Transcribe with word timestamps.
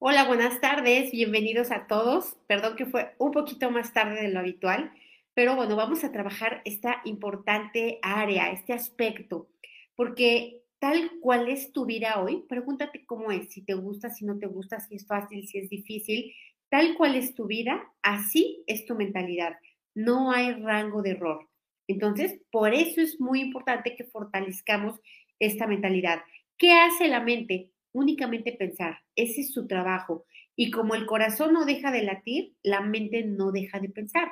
Hola, 0.00 0.26
buenas 0.28 0.60
tardes, 0.60 1.10
bienvenidos 1.10 1.72
a 1.72 1.88
todos. 1.88 2.36
Perdón 2.46 2.76
que 2.76 2.86
fue 2.86 3.16
un 3.18 3.32
poquito 3.32 3.68
más 3.72 3.92
tarde 3.92 4.22
de 4.22 4.28
lo 4.28 4.38
habitual, 4.38 4.92
pero 5.34 5.56
bueno, 5.56 5.74
vamos 5.74 6.04
a 6.04 6.12
trabajar 6.12 6.62
esta 6.64 7.00
importante 7.04 7.98
área, 8.00 8.52
este 8.52 8.72
aspecto, 8.72 9.48
porque 9.96 10.62
tal 10.78 11.18
cual 11.20 11.48
es 11.48 11.72
tu 11.72 11.84
vida 11.84 12.20
hoy, 12.22 12.44
pregúntate 12.48 13.04
cómo 13.06 13.32
es, 13.32 13.52
si 13.52 13.62
te 13.62 13.74
gusta, 13.74 14.08
si 14.08 14.24
no 14.24 14.38
te 14.38 14.46
gusta, 14.46 14.78
si 14.78 14.94
es 14.94 15.04
fácil, 15.04 15.48
si 15.48 15.58
es 15.58 15.68
difícil, 15.68 16.32
tal 16.68 16.94
cual 16.96 17.16
es 17.16 17.34
tu 17.34 17.46
vida, 17.48 17.92
así 18.02 18.62
es 18.68 18.86
tu 18.86 18.94
mentalidad. 18.94 19.56
No 19.96 20.30
hay 20.30 20.52
rango 20.52 21.02
de 21.02 21.10
error. 21.10 21.48
Entonces, 21.88 22.40
por 22.52 22.72
eso 22.72 23.00
es 23.00 23.20
muy 23.20 23.40
importante 23.40 23.96
que 23.96 24.04
fortalezcamos 24.04 25.00
esta 25.40 25.66
mentalidad. 25.66 26.20
¿Qué 26.56 26.72
hace 26.72 27.08
la 27.08 27.20
mente? 27.20 27.72
Únicamente 27.92 28.52
pensar. 28.52 28.98
Ese 29.16 29.42
es 29.42 29.52
su 29.52 29.66
trabajo. 29.66 30.24
Y 30.56 30.70
como 30.70 30.94
el 30.94 31.06
corazón 31.06 31.52
no 31.52 31.64
deja 31.64 31.90
de 31.90 32.02
latir, 32.02 32.54
la 32.62 32.80
mente 32.80 33.24
no 33.24 33.52
deja 33.52 33.80
de 33.80 33.88
pensar. 33.88 34.28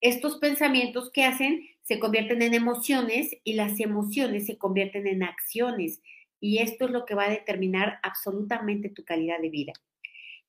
Estos 0.00 0.38
pensamientos 0.38 1.10
que 1.10 1.24
hacen 1.24 1.66
se 1.82 1.98
convierten 1.98 2.42
en 2.42 2.54
emociones 2.54 3.36
y 3.44 3.54
las 3.54 3.80
emociones 3.80 4.46
se 4.46 4.58
convierten 4.58 5.06
en 5.06 5.22
acciones. 5.22 6.00
Y 6.40 6.58
esto 6.58 6.86
es 6.86 6.90
lo 6.90 7.06
que 7.06 7.14
va 7.14 7.24
a 7.24 7.30
determinar 7.30 7.98
absolutamente 8.02 8.88
tu 8.88 9.04
calidad 9.04 9.40
de 9.40 9.50
vida. 9.50 9.72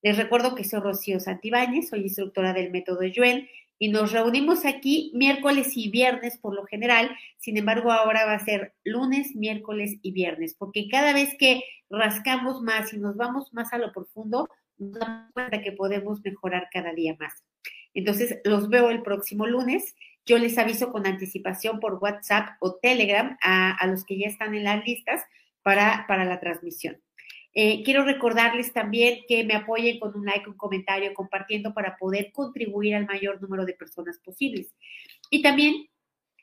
Les 0.01 0.17
recuerdo 0.17 0.53
que 0.53 0.63
soy 0.63 0.79
Rocío 0.79 1.19
Santibáñez, 1.19 1.89
soy 1.89 2.01
instructora 2.01 2.53
del 2.53 2.71
método 2.71 3.03
Yuen 3.03 3.47
y 3.79 3.89
nos 3.89 4.11
reunimos 4.11 4.65
aquí 4.65 5.11
miércoles 5.13 5.75
y 5.75 5.89
viernes 5.89 6.37
por 6.37 6.55
lo 6.55 6.65
general. 6.65 7.15
Sin 7.37 7.57
embargo, 7.57 7.91
ahora 7.91 8.25
va 8.25 8.33
a 8.33 8.45
ser 8.45 8.73
lunes, 8.83 9.35
miércoles 9.35 9.97
y 10.01 10.11
viernes, 10.11 10.55
porque 10.57 10.87
cada 10.89 11.13
vez 11.13 11.35
que 11.37 11.63
rascamos 11.89 12.61
más 12.61 12.93
y 12.93 12.97
nos 12.97 13.15
vamos 13.15 13.53
más 13.53 13.73
a 13.73 13.77
lo 13.77 13.91
profundo, 13.91 14.49
nos 14.77 14.99
damos 14.99 15.31
cuenta 15.33 15.61
que 15.61 15.71
podemos 15.71 16.21
mejorar 16.23 16.69
cada 16.71 16.93
día 16.93 17.15
más. 17.19 17.43
Entonces, 17.93 18.39
los 18.43 18.69
veo 18.69 18.89
el 18.89 19.01
próximo 19.01 19.47
lunes. 19.47 19.95
Yo 20.25 20.37
les 20.37 20.57
aviso 20.57 20.91
con 20.91 21.07
anticipación 21.07 21.79
por 21.79 21.95
WhatsApp 21.95 22.57
o 22.59 22.75
Telegram 22.75 23.37
a, 23.41 23.85
los 23.87 24.05
que 24.05 24.19
ya 24.19 24.27
están 24.27 24.53
en 24.55 24.65
las 24.65 24.85
listas 24.85 25.23
para, 25.63 26.05
para 26.07 26.25
la 26.25 26.39
transmisión. 26.39 27.01
Eh, 27.53 27.83
quiero 27.83 28.03
recordarles 28.03 28.71
también 28.73 29.21
que 29.27 29.43
me 29.43 29.55
apoyen 29.55 29.99
con 29.99 30.15
un 30.15 30.25
like, 30.25 30.49
un 30.49 30.57
comentario, 30.57 31.13
compartiendo 31.13 31.73
para 31.73 31.97
poder 31.97 32.31
contribuir 32.31 32.95
al 32.95 33.07
mayor 33.07 33.41
número 33.41 33.65
de 33.65 33.73
personas 33.73 34.19
posibles. 34.19 34.73
Y 35.29 35.41
también 35.41 35.87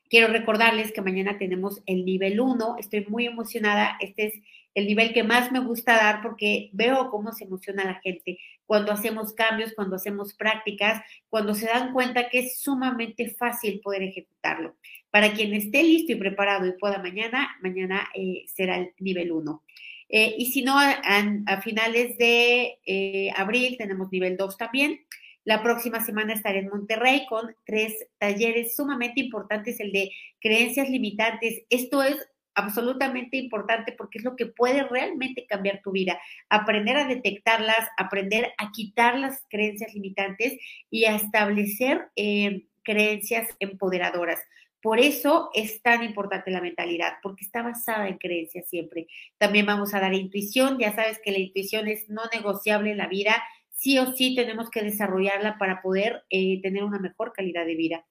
quiero 0.08 0.28
recordarles 0.28 0.92
que 0.92 1.02
mañana 1.02 1.38
tenemos 1.38 1.83
el 1.86 2.05
nivel 2.05 2.41
1. 2.41 2.77
Estoy 2.78 3.05
muy 3.08 3.27
emocionada. 3.27 3.96
Este 4.00 4.27
es 4.27 4.34
el 4.74 4.86
nivel 4.86 5.12
que 5.12 5.22
más 5.22 5.52
me 5.52 5.61
gusta 5.61 5.94
dar 5.96 6.20
porque 6.20 6.70
veo 6.72 7.11
cómo 7.11 7.33
se 7.33 7.44
emociona 7.44 7.84
la 7.84 8.00
gente 8.00 8.39
cuando 8.66 8.92
hacemos 8.92 9.33
cambios, 9.33 9.72
cuando 9.74 9.96
hacemos 9.96 10.34
prácticas, 10.34 11.02
cuando 11.28 11.55
se 11.55 11.66
dan 11.66 11.92
cuenta 11.92 12.28
que 12.28 12.41
es 12.41 12.61
sumamente 12.61 13.28
fácil 13.28 13.80
poder 13.80 14.02
ejecutarlo. 14.02 14.77
Para 15.11 15.33
quien 15.33 15.55
esté 15.55 15.83
listo 15.83 16.12
y 16.12 16.16
preparado 16.16 16.66
y 16.66 16.72
pueda 16.72 16.98
mañana, 16.98 17.56
mañana 17.62 18.08
eh, 18.14 18.44
será 18.48 18.78
el 18.78 18.92
nivel 18.98 19.30
1. 19.30 19.62
Eh, 20.08 20.34
y 20.38 20.52
si 20.52 20.62
no, 20.62 20.78
a, 20.78 21.60
finales 21.62 22.16
de 22.19 22.78
eh, 22.86 23.30
abril 23.36 23.77
tenemos 23.78 24.11
nivel 24.11 24.36
2 24.36 24.56
también. 24.56 25.00
La 25.44 25.62
próxima 25.62 26.05
semana 26.05 26.33
estaré 26.33 26.61
en 26.61 26.69
Monterrey 26.69 27.27
con 27.28 27.55
tres 27.66 27.94
talleres 28.19 28.74
sumamente 28.77 29.20
importantes, 29.20 29.78
el 29.80 29.92
de 29.92 30.11
creencias 30.41 30.88
limitantes. 30.88 31.62
Esto 31.69 32.02
es 32.02 32.16
absolutamente 32.55 33.36
importante 33.36 33.92
porque 33.92 34.19
es 34.19 34.24
lo 34.24 34.36
que 34.36 34.46
puede 34.46 34.84
realmente 34.84 35.46
cambiar 35.46 35.80
tu 35.83 35.92
vida. 35.92 36.18
Aprender 36.48 36.96
a 36.96 37.06
detectarlas, 37.06 37.89
aprender 37.98 38.52
a 38.58 38.70
quitar 38.72 39.18
las 39.18 39.42
creencias 39.50 39.92
limitantes 39.94 40.55
y 40.90 41.05
a 41.05 41.17
establecer 41.17 42.08
eh, 42.17 42.67
creencias 42.83 43.48
empoderadoras. 43.58 44.40
Por 44.84 45.00
eso 45.00 45.48
es 45.55 45.80
tan 45.80 46.05
importante 46.05 46.50
la 46.50 46.61
mentalidad, 46.61 47.14
porque 47.22 47.42
está 47.42 47.62
basada 47.62 48.06
en 48.06 48.18
creencias 48.18 48.68
siempre. 48.68 49.06
También 49.39 49.64
vamos 49.64 49.95
a 49.95 49.98
dar 49.98 50.12
intuición. 50.12 50.78
Ya 50.78 50.95
sabes 50.95 51.18
que 51.24 51.33
la 51.33 51.39
intuición 51.39 51.89
es 51.89 52.11
no 52.11 52.20
negociable 52.34 52.90
en 52.90 52.98
la 52.98 53.06
vida. 53.06 53.42
Sí 53.70 53.98
o 53.98 54.12
sí 54.12 54.34
tenemos 54.34 54.68
que 54.68 54.83
desarrollarla 54.83 55.56
para 55.56 55.80
poder 55.80 56.24
eh, 56.28 56.61
tener 56.61 56.84
una 56.84 56.98
mejor 56.98 57.33
calidad 57.33 57.64
de 57.64 57.77
vida. 57.77 58.05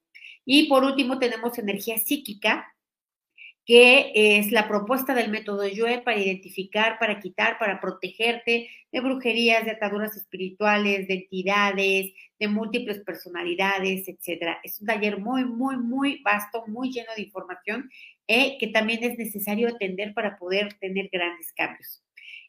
Y 0.46 0.68
por 0.68 0.84
último 0.84 1.20
tenemos 1.20 1.60
energía 1.60 2.00
psíquica, 2.00 2.73
que 3.66 4.12
es 4.14 4.52
la 4.52 4.68
propuesta 4.68 5.14
del 5.14 5.32
método 5.32 5.66
Yue 5.68 6.02
para 6.04 6.20
identificar, 6.20 7.00
para 7.00 7.20
quitar, 7.20 7.58
para 7.58 7.80
protegerte 7.80 8.70
de 8.92 9.00
brujerías, 9.00 9.66
de 9.66 9.72
ataduras 9.72 10.16
espirituales, 10.18 11.08
de 11.08 11.14
entidades, 11.14 12.14
de 12.40 12.48
múltiples 12.48 13.00
personalidades, 13.00 14.08
etcétera. 14.08 14.60
Es 14.64 14.82
un 14.82 14.88
taller 14.88 15.20
muy, 15.20 15.46
muy, 15.46 15.78
muy 15.78 16.22
vasto, 16.24 16.66
muy 16.68 16.92
lleno 16.92 17.10
de 17.16 17.24
información 17.24 17.90
eh, 18.28 18.58
que 18.60 18.68
también 18.68 19.04
es 19.04 19.18
necesario 19.18 19.70
atender 19.70 20.14
para 20.14 20.38
poder 20.38 20.74
tener 20.76 21.10
grandes 21.12 21.54
cambios. 21.54 22.04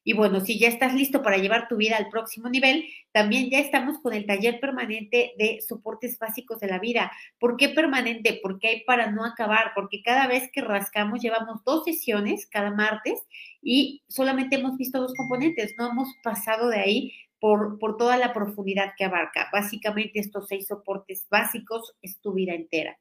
Y 0.04 0.12
bueno, 0.12 0.41
si 0.41 0.59
ya 0.59 0.69
estás 0.69 0.94
listo 0.94 1.22
para 1.22 1.38
llevar 1.38 1.66
tu 1.66 1.76
vida 1.76 1.97
al 1.97 2.10
próximo 2.10 2.50
nivel, 2.50 2.84
también 3.10 3.48
ya 3.50 3.59
estamos 3.59 3.98
con 3.98 4.12
el 4.12 4.26
taller 4.26 4.60
permanente 4.60 5.32
de 5.38 5.60
soportes 5.66 6.19
básicos 6.19 6.60
de 6.60 6.69
la 6.69 6.78
vida. 6.78 7.10
¿Por 7.38 7.56
qué 7.56 7.70
permanente? 7.70 8.38
Porque 8.43 8.69
hay 8.69 8.84
para 8.84 9.10
no 9.10 9.25
acabar, 9.25 9.72
porque 9.75 10.03
cada 10.03 10.26
vez 10.26 10.50
que 10.53 10.60
rascamos 10.60 11.22
llevamos 11.22 11.64
dos 11.64 11.84
sesiones 11.84 12.47
cada 12.47 12.70
martes 12.70 13.19
y 13.62 14.03
solamente 14.09 14.56
hemos 14.56 14.76
visto 14.76 15.00
dos 15.00 15.14
componentes, 15.14 15.75
no 15.78 15.91
hemos 15.91 16.09
pasado 16.22 16.69
de 16.69 16.81
ahí 16.81 17.12
por, 17.41 17.78
por 17.78 17.97
toda 17.97 18.19
la 18.19 18.34
profundidad 18.34 18.93
que 18.97 19.04
abarca. 19.04 19.48
Básicamente 19.53 20.20
estos 20.20 20.48
seis 20.48 20.66
soportes 20.66 21.26
básicos 21.31 21.94
es 22.03 22.20
tu 22.20 22.34
vida 22.34 22.53
entera. 22.53 22.98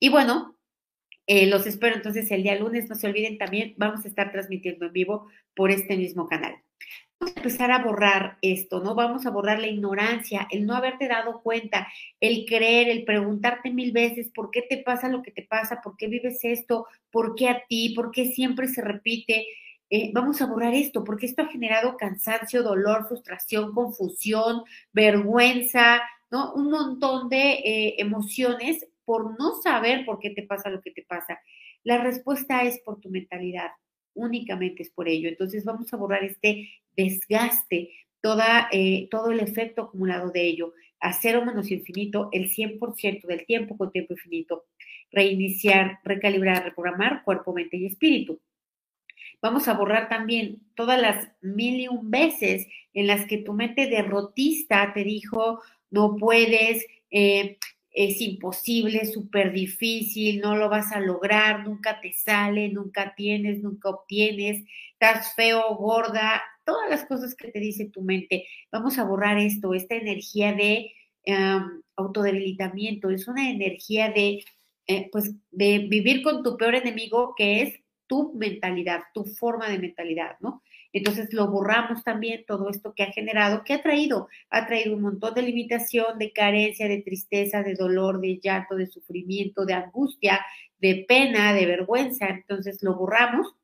Y 0.00 0.08
bueno, 0.08 0.56
eh, 1.32 1.46
los 1.46 1.64
espero 1.64 1.94
entonces 1.94 2.28
el 2.32 2.42
día 2.42 2.56
lunes. 2.56 2.88
No 2.88 2.96
se 2.96 3.06
olviden 3.06 3.38
también, 3.38 3.74
vamos 3.76 4.04
a 4.04 4.08
estar 4.08 4.32
transmitiendo 4.32 4.86
en 4.86 4.92
vivo 4.92 5.28
por 5.54 5.70
este 5.70 5.96
mismo 5.96 6.26
canal. 6.26 6.56
Vamos 7.20 7.36
a 7.36 7.38
empezar 7.38 7.70
a 7.70 7.84
borrar 7.84 8.38
esto, 8.42 8.82
¿no? 8.82 8.96
Vamos 8.96 9.26
a 9.26 9.30
borrar 9.30 9.60
la 9.60 9.68
ignorancia, 9.68 10.48
el 10.50 10.66
no 10.66 10.74
haberte 10.74 11.06
dado 11.06 11.40
cuenta, 11.40 11.86
el 12.18 12.46
creer, 12.46 12.88
el 12.88 13.04
preguntarte 13.04 13.70
mil 13.70 13.92
veces 13.92 14.32
por 14.34 14.50
qué 14.50 14.62
te 14.62 14.78
pasa 14.78 15.08
lo 15.08 15.22
que 15.22 15.30
te 15.30 15.42
pasa, 15.42 15.80
por 15.80 15.96
qué 15.96 16.08
vives 16.08 16.40
esto, 16.42 16.88
por 17.12 17.36
qué 17.36 17.48
a 17.48 17.62
ti, 17.68 17.94
por 17.94 18.10
qué 18.10 18.32
siempre 18.32 18.66
se 18.66 18.82
repite. 18.82 19.46
Eh, 19.88 20.10
vamos 20.12 20.42
a 20.42 20.46
borrar 20.46 20.74
esto, 20.74 21.04
porque 21.04 21.26
esto 21.26 21.42
ha 21.42 21.46
generado 21.46 21.96
cansancio, 21.96 22.64
dolor, 22.64 23.06
frustración, 23.06 23.72
confusión, 23.72 24.64
vergüenza, 24.92 26.00
¿no? 26.28 26.54
Un 26.54 26.72
montón 26.72 27.28
de 27.28 27.52
eh, 27.52 27.94
emociones 27.98 28.84
por 29.10 29.36
no 29.40 29.60
saber 29.60 30.04
por 30.04 30.20
qué 30.20 30.30
te 30.30 30.44
pasa 30.44 30.70
lo 30.70 30.80
que 30.80 30.92
te 30.92 31.02
pasa. 31.02 31.40
La 31.82 31.98
respuesta 31.98 32.62
es 32.62 32.78
por 32.78 33.00
tu 33.00 33.10
mentalidad, 33.10 33.70
únicamente 34.14 34.84
es 34.84 34.90
por 34.90 35.08
ello. 35.08 35.28
Entonces 35.28 35.64
vamos 35.64 35.92
a 35.92 35.96
borrar 35.96 36.22
este 36.22 36.68
desgaste, 36.96 37.90
toda, 38.20 38.68
eh, 38.70 39.08
todo 39.10 39.32
el 39.32 39.40
efecto 39.40 39.82
acumulado 39.82 40.30
de 40.30 40.46
ello, 40.46 40.74
a 41.00 41.12
cero 41.12 41.44
menos 41.44 41.72
infinito, 41.72 42.28
el 42.30 42.50
100% 42.50 43.26
del 43.26 43.44
tiempo 43.46 43.76
con 43.76 43.90
tiempo 43.90 44.12
infinito, 44.12 44.66
reiniciar, 45.10 45.98
recalibrar, 46.04 46.62
reprogramar 46.62 47.24
cuerpo, 47.24 47.52
mente 47.52 47.78
y 47.78 47.86
espíritu. 47.86 48.40
Vamos 49.42 49.66
a 49.66 49.74
borrar 49.74 50.08
también 50.08 50.62
todas 50.76 51.02
las 51.02 51.32
mil 51.40 51.80
y 51.80 51.88
un 51.88 52.12
veces 52.12 52.68
en 52.94 53.08
las 53.08 53.26
que 53.26 53.38
tu 53.38 53.54
mente 53.54 53.88
derrotista 53.88 54.92
te 54.94 55.02
dijo, 55.02 55.62
no 55.90 56.14
puedes, 56.14 56.86
eh, 57.10 57.58
es 57.92 58.20
imposible, 58.20 59.04
súper 59.06 59.52
difícil, 59.52 60.40
no 60.40 60.56
lo 60.56 60.68
vas 60.68 60.92
a 60.92 61.00
lograr, 61.00 61.66
nunca 61.66 62.00
te 62.00 62.12
sale, 62.12 62.68
nunca 62.68 63.14
tienes, 63.16 63.62
nunca 63.62 63.90
obtienes, 63.90 64.64
estás 64.92 65.34
feo, 65.34 65.74
gorda, 65.76 66.42
todas 66.64 66.88
las 66.88 67.04
cosas 67.04 67.34
que 67.34 67.50
te 67.50 67.60
dice 67.60 67.86
tu 67.86 68.02
mente. 68.02 68.46
Vamos 68.70 68.98
a 68.98 69.04
borrar 69.04 69.38
esto, 69.38 69.74
esta 69.74 69.96
energía 69.96 70.52
de 70.52 70.92
autodebilitamiento, 71.96 73.10
es 73.10 73.28
una 73.28 73.50
energía 73.50 74.10
de, 74.10 74.42
eh, 74.86 75.08
pues, 75.12 75.34
de 75.50 75.86
vivir 75.88 76.22
con 76.22 76.42
tu 76.42 76.56
peor 76.56 76.74
enemigo, 76.74 77.34
que 77.36 77.62
es 77.62 77.80
tu 78.06 78.32
mentalidad, 78.34 79.02
tu 79.14 79.24
forma 79.24 79.68
de 79.68 79.78
mentalidad, 79.78 80.36
¿no? 80.40 80.62
Entonces 80.92 81.32
lo 81.32 81.48
borramos 81.48 82.02
también 82.02 82.44
todo 82.46 82.68
esto 82.68 82.94
que 82.94 83.04
ha 83.04 83.12
generado, 83.12 83.62
que 83.64 83.74
ha 83.74 83.82
traído, 83.82 84.28
ha 84.50 84.66
traído 84.66 84.96
un 84.96 85.02
montón 85.02 85.34
de 85.34 85.42
limitación, 85.42 86.18
de 86.18 86.32
carencia, 86.32 86.88
de 86.88 87.02
tristeza, 87.02 87.62
de 87.62 87.74
dolor, 87.74 88.20
de 88.20 88.40
llanto, 88.42 88.74
de 88.74 88.86
sufrimiento, 88.86 89.64
de 89.64 89.74
angustia, 89.74 90.44
de 90.78 91.04
pena, 91.06 91.52
de 91.54 91.66
vergüenza. 91.66 92.28
Entonces 92.28 92.82
lo 92.82 92.96
borramos 92.96 93.54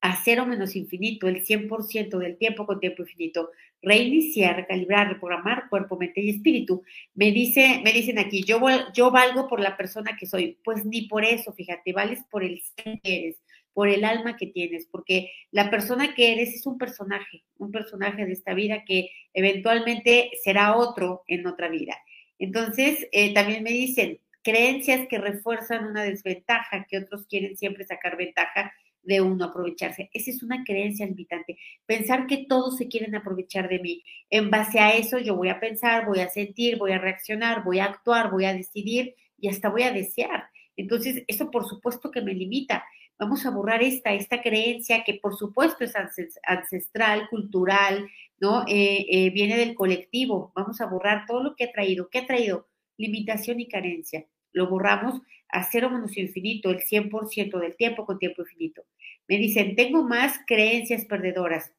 a 0.00 0.16
cero 0.24 0.46
menos 0.46 0.74
infinito, 0.74 1.28
el 1.28 1.44
100% 1.44 2.18
del 2.18 2.36
tiempo 2.36 2.66
con 2.66 2.80
tiempo 2.80 3.02
infinito, 3.02 3.50
reiniciar, 3.80 4.56
recalibrar, 4.56 5.08
reprogramar 5.08 5.68
cuerpo, 5.68 5.96
mente 5.96 6.20
y 6.20 6.30
espíritu. 6.30 6.82
Me 7.14 7.30
dice, 7.30 7.80
me 7.84 7.92
dicen 7.92 8.18
aquí, 8.18 8.42
yo, 8.42 8.60
yo 8.94 9.10
valgo 9.12 9.46
por 9.48 9.60
la 9.60 9.76
persona 9.76 10.16
que 10.18 10.26
soy. 10.26 10.58
Pues 10.64 10.84
ni 10.84 11.02
por 11.02 11.24
eso, 11.24 11.52
fíjate, 11.52 11.92
vales 11.92 12.20
por 12.30 12.42
el 12.42 12.60
ser 12.60 13.00
que 13.00 13.16
eres 13.16 13.42
por 13.74 13.88
el 13.88 14.04
alma 14.04 14.36
que 14.36 14.46
tienes, 14.46 14.86
porque 14.90 15.30
la 15.50 15.70
persona 15.70 16.14
que 16.14 16.32
eres 16.32 16.54
es 16.54 16.66
un 16.66 16.78
personaje, 16.78 17.44
un 17.58 17.70
personaje 17.70 18.26
de 18.26 18.32
esta 18.32 18.54
vida 18.54 18.84
que 18.86 19.10
eventualmente 19.32 20.30
será 20.42 20.76
otro 20.76 21.22
en 21.26 21.46
otra 21.46 21.68
vida. 21.68 21.96
Entonces, 22.38 23.06
eh, 23.12 23.32
también 23.32 23.62
me 23.62 23.70
dicen 23.70 24.18
creencias 24.42 25.06
que 25.08 25.18
refuerzan 25.18 25.86
una 25.86 26.02
desventaja, 26.02 26.86
que 26.88 26.98
otros 26.98 27.26
quieren 27.26 27.56
siempre 27.56 27.84
sacar 27.84 28.16
ventaja 28.16 28.72
de 29.02 29.20
uno, 29.20 29.46
aprovecharse. 29.46 30.10
Esa 30.12 30.30
es 30.30 30.42
una 30.42 30.64
creencia 30.64 31.06
limitante. 31.06 31.58
Pensar 31.86 32.26
que 32.26 32.46
todos 32.48 32.76
se 32.76 32.88
quieren 32.88 33.14
aprovechar 33.14 33.68
de 33.68 33.80
mí. 33.80 34.04
En 34.30 34.50
base 34.50 34.78
a 34.78 34.94
eso 34.94 35.18
yo 35.18 35.36
voy 35.36 35.48
a 35.48 35.60
pensar, 35.60 36.06
voy 36.06 36.20
a 36.20 36.28
sentir, 36.28 36.78
voy 36.78 36.92
a 36.92 36.98
reaccionar, 36.98 37.64
voy 37.64 37.80
a 37.80 37.86
actuar, 37.86 38.30
voy 38.30 38.44
a 38.44 38.54
decidir 38.54 39.14
y 39.38 39.48
hasta 39.48 39.68
voy 39.68 39.82
a 39.82 39.92
desear. 39.92 40.44
Entonces, 40.76 41.24
eso 41.26 41.50
por 41.50 41.68
supuesto 41.68 42.10
que 42.10 42.22
me 42.22 42.34
limita. 42.34 42.84
Vamos 43.22 43.46
a 43.46 43.50
borrar 43.50 43.84
esta, 43.84 44.12
esta 44.14 44.42
creencia 44.42 45.04
que 45.04 45.14
por 45.14 45.36
supuesto 45.36 45.84
es 45.84 45.94
ancestral, 46.42 47.28
cultural, 47.28 48.10
¿no? 48.40 48.64
Eh, 48.66 49.06
eh, 49.08 49.30
viene 49.30 49.56
del 49.56 49.76
colectivo. 49.76 50.50
Vamos 50.56 50.80
a 50.80 50.86
borrar 50.86 51.24
todo 51.24 51.40
lo 51.40 51.54
que 51.54 51.62
ha 51.62 51.70
traído. 51.70 52.08
¿Qué 52.10 52.18
ha 52.18 52.26
traído? 52.26 52.66
Limitación 52.96 53.60
y 53.60 53.68
carencia. 53.68 54.26
Lo 54.50 54.68
borramos 54.68 55.20
a 55.50 55.62
cero 55.62 55.88
menos 55.88 56.16
infinito, 56.18 56.70
el 56.70 56.80
100% 56.80 57.60
del 57.60 57.76
tiempo 57.76 58.04
con 58.06 58.18
tiempo 58.18 58.42
infinito. 58.42 58.82
Me 59.28 59.36
dicen, 59.36 59.76
tengo 59.76 60.02
más 60.02 60.40
creencias 60.44 61.04
perdedoras. 61.04 61.72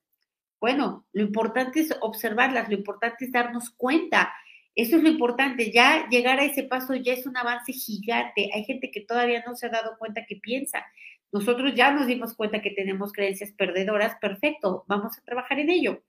Bueno, 0.62 1.06
lo 1.12 1.24
importante 1.24 1.82
es 1.82 1.94
observarlas, 2.00 2.70
lo 2.70 2.76
importante 2.76 3.26
es 3.26 3.34
darnos 3.34 3.70
cuenta. 3.72 4.34
Eso 4.76 4.96
es 4.96 5.04
lo 5.04 5.10
importante, 5.10 5.72
ya 5.72 6.08
llegar 6.10 6.40
a 6.40 6.46
ese 6.46 6.64
paso 6.64 6.96
ya 6.96 7.12
es 7.12 7.28
un 7.28 7.36
avance 7.36 7.74
gigante. 7.74 8.50
Hay 8.54 8.64
gente 8.64 8.90
que 8.90 9.02
todavía 9.02 9.44
no 9.46 9.56
se 9.56 9.68
ha 9.68 9.70
dado 9.70 9.98
cuenta 10.00 10.26
que 10.26 10.38
piensa. 10.38 10.84
Nosotros 11.34 11.74
ya 11.74 11.92
nos 11.92 12.06
dimos 12.06 12.36
cuenta 12.36 12.62
que 12.62 12.70
tenemos 12.70 13.12
creencias 13.12 13.52
perdedoras, 13.52 14.16
perfecto, 14.22 14.86
vamos 14.88 15.18
a 15.18 15.22
trabajar 15.24 15.60
en 15.60 15.72
ello. 15.72 16.04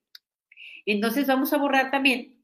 Entonces 0.85 1.27
vamos 1.27 1.53
a 1.55 1.57
borrar 1.57 1.91
también 1.91 2.37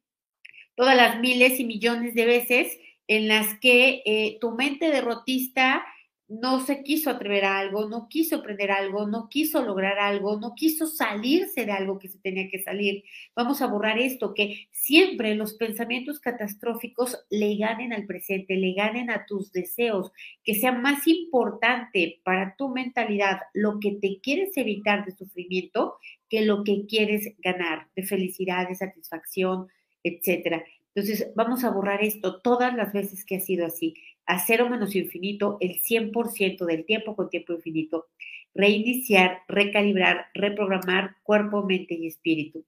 todas 0.74 0.96
las 0.96 1.20
miles 1.20 1.60
y 1.60 1.64
millones 1.64 2.14
de 2.14 2.24
veces 2.24 2.78
en 3.06 3.28
las 3.28 3.58
que 3.58 4.02
eh, 4.06 4.38
tu 4.40 4.52
mente 4.52 4.90
derrotista 4.90 5.84
no 6.30 6.64
se 6.64 6.84
quiso 6.84 7.10
atrever 7.10 7.44
a 7.44 7.58
algo, 7.58 7.88
no 7.88 8.08
quiso 8.08 8.36
aprender 8.36 8.70
algo, 8.70 9.08
no 9.08 9.28
quiso 9.28 9.64
lograr 9.64 9.98
algo, 9.98 10.38
no 10.38 10.54
quiso 10.54 10.86
salirse 10.86 11.66
de 11.66 11.72
algo 11.72 11.98
que 11.98 12.06
se 12.06 12.20
tenía 12.20 12.48
que 12.48 12.62
salir. 12.62 13.02
Vamos 13.34 13.60
a 13.60 13.66
borrar 13.66 13.98
esto, 13.98 14.32
que 14.32 14.68
siempre 14.70 15.34
los 15.34 15.54
pensamientos 15.54 16.20
catastróficos 16.20 17.18
le 17.30 17.56
ganen 17.56 17.92
al 17.92 18.06
presente, 18.06 18.54
le 18.54 18.74
ganen 18.74 19.10
a 19.10 19.26
tus 19.26 19.50
deseos, 19.50 20.12
que 20.44 20.54
sea 20.54 20.70
más 20.70 21.08
importante 21.08 22.20
para 22.22 22.54
tu 22.54 22.68
mentalidad 22.68 23.40
lo 23.52 23.80
que 23.80 23.98
te 24.00 24.20
quieres 24.20 24.56
evitar 24.56 25.04
de 25.04 25.16
sufrimiento 25.16 25.98
que 26.28 26.44
lo 26.44 26.62
que 26.62 26.86
quieres 26.86 27.34
ganar 27.38 27.88
de 27.96 28.04
felicidad, 28.04 28.68
de 28.68 28.76
satisfacción, 28.76 29.66
etcétera. 30.04 30.62
Entonces, 30.94 31.32
vamos 31.34 31.64
a 31.64 31.70
borrar 31.70 32.02
esto 32.02 32.40
todas 32.40 32.74
las 32.74 32.92
veces 32.92 33.24
que 33.24 33.36
ha 33.36 33.40
sido 33.40 33.66
así. 33.66 33.94
A 34.30 34.38
cero 34.38 34.68
menos 34.70 34.94
infinito, 34.94 35.56
el 35.60 35.80
100% 35.82 36.64
del 36.64 36.84
tiempo 36.84 37.16
con 37.16 37.28
tiempo 37.28 37.52
infinito. 37.52 38.10
Reiniciar, 38.54 39.42
recalibrar, 39.48 40.26
reprogramar 40.34 41.16
cuerpo, 41.24 41.64
mente 41.64 41.94
y 41.94 42.06
espíritu. 42.06 42.64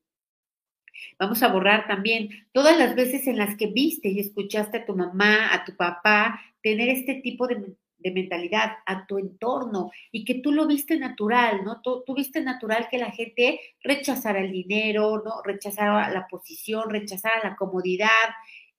Vamos 1.20 1.40
a 1.44 1.52
borrar 1.52 1.86
también 1.86 2.30
todas 2.50 2.76
las 2.76 2.96
veces 2.96 3.28
en 3.28 3.38
las 3.38 3.56
que 3.56 3.68
viste 3.68 4.08
y 4.08 4.18
escuchaste 4.18 4.78
a 4.78 4.84
tu 4.84 4.96
mamá, 4.96 5.54
a 5.54 5.64
tu 5.64 5.76
papá, 5.76 6.40
tener 6.62 6.88
este 6.88 7.14
tipo 7.14 7.46
de 7.46 7.76
de 8.02 8.10
mentalidad 8.10 8.72
a 8.84 9.06
tu 9.06 9.18
entorno 9.18 9.90
y 10.10 10.24
que 10.24 10.34
tú 10.36 10.52
lo 10.52 10.66
viste 10.66 10.98
natural, 10.98 11.64
¿no? 11.64 11.80
Tú, 11.80 12.04
viste 12.14 12.42
natural 12.42 12.88
que 12.90 12.98
la 12.98 13.10
gente 13.10 13.60
rechazara 13.82 14.40
el 14.40 14.52
dinero, 14.52 15.22
¿no? 15.24 15.42
Rechazara 15.42 16.10
la 16.10 16.26
posición, 16.26 16.90
rechazara 16.90 17.40
la 17.42 17.56
comodidad. 17.56 18.08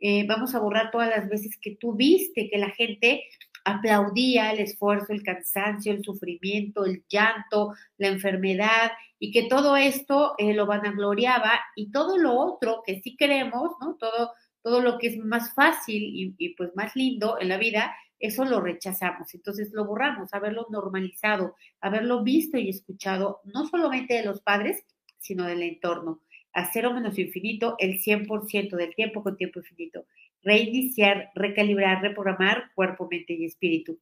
Eh, 0.05 0.25
vamos 0.27 0.53
a 0.53 0.59
borrar 0.59 0.91
todas 0.91 1.07
las 1.07 1.29
veces 1.29 1.57
que 1.61 1.77
tú 1.77 1.95
viste 1.95 2.49
que 2.49 2.57
la 2.57 2.71
gente 2.71 3.23
aplaudía 3.63 4.51
el 4.51 4.59
esfuerzo, 4.59 5.13
el 5.13 5.23
cansancio, 5.23 5.93
el 5.93 6.03
sufrimiento, 6.03 6.83
el 6.83 7.05
llanto, 7.07 7.73
la 7.97 8.09
enfermedad 8.09 8.91
y 9.17 9.31
que 9.31 9.43
todo 9.43 9.77
esto 9.77 10.35
eh, 10.37 10.53
lo 10.53 10.65
vanagloriaba 10.65 11.57
y 11.77 11.89
todo 11.89 12.17
lo 12.17 12.37
otro 12.37 12.83
que 12.85 13.01
sí 13.01 13.15
queremos, 13.15 13.71
¿no? 13.79 13.95
Todo, 13.95 14.33
todo 14.61 14.81
lo 14.81 14.97
que 14.97 15.07
es 15.07 15.17
más 15.19 15.53
fácil 15.53 16.03
y, 16.03 16.35
y 16.37 16.49
pues 16.55 16.75
más 16.75 16.93
lindo 16.97 17.37
en 17.39 17.47
la 17.47 17.57
vida, 17.57 17.95
eso 18.19 18.43
lo 18.43 18.59
rechazamos. 18.59 19.33
Entonces 19.33 19.71
lo 19.71 19.85
borramos, 19.85 20.33
haberlo 20.33 20.67
normalizado, 20.69 21.55
haberlo 21.79 22.23
visto 22.23 22.57
y 22.57 22.67
escuchado, 22.67 23.39
no 23.45 23.67
solamente 23.67 24.15
de 24.15 24.25
los 24.25 24.41
padres, 24.41 24.83
sino 25.19 25.45
del 25.45 25.63
entorno. 25.63 26.19
A 26.53 26.71
cero 26.71 26.93
menos 26.93 27.17
infinito, 27.17 27.75
el 27.79 27.99
100% 27.99 28.75
del 28.75 28.95
tiempo 28.95 29.23
con 29.23 29.37
tiempo 29.37 29.59
infinito. 29.59 30.05
Reiniciar, 30.43 31.31
recalibrar, 31.35 32.01
reprogramar 32.01 32.71
cuerpo, 32.75 33.07
mente 33.09 33.33
y 33.33 33.45
espíritu. 33.45 33.99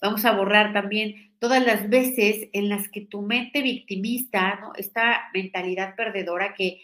Vamos 0.00 0.24
a 0.24 0.32
borrar 0.32 0.72
también 0.72 1.32
todas 1.38 1.64
las 1.64 1.88
veces 1.88 2.48
en 2.52 2.68
las 2.68 2.88
que 2.88 3.02
tu 3.02 3.22
mente 3.22 3.62
victimista, 3.62 4.58
¿no? 4.60 4.72
esta 4.76 5.30
mentalidad 5.32 5.94
perdedora 5.96 6.54
que, 6.54 6.82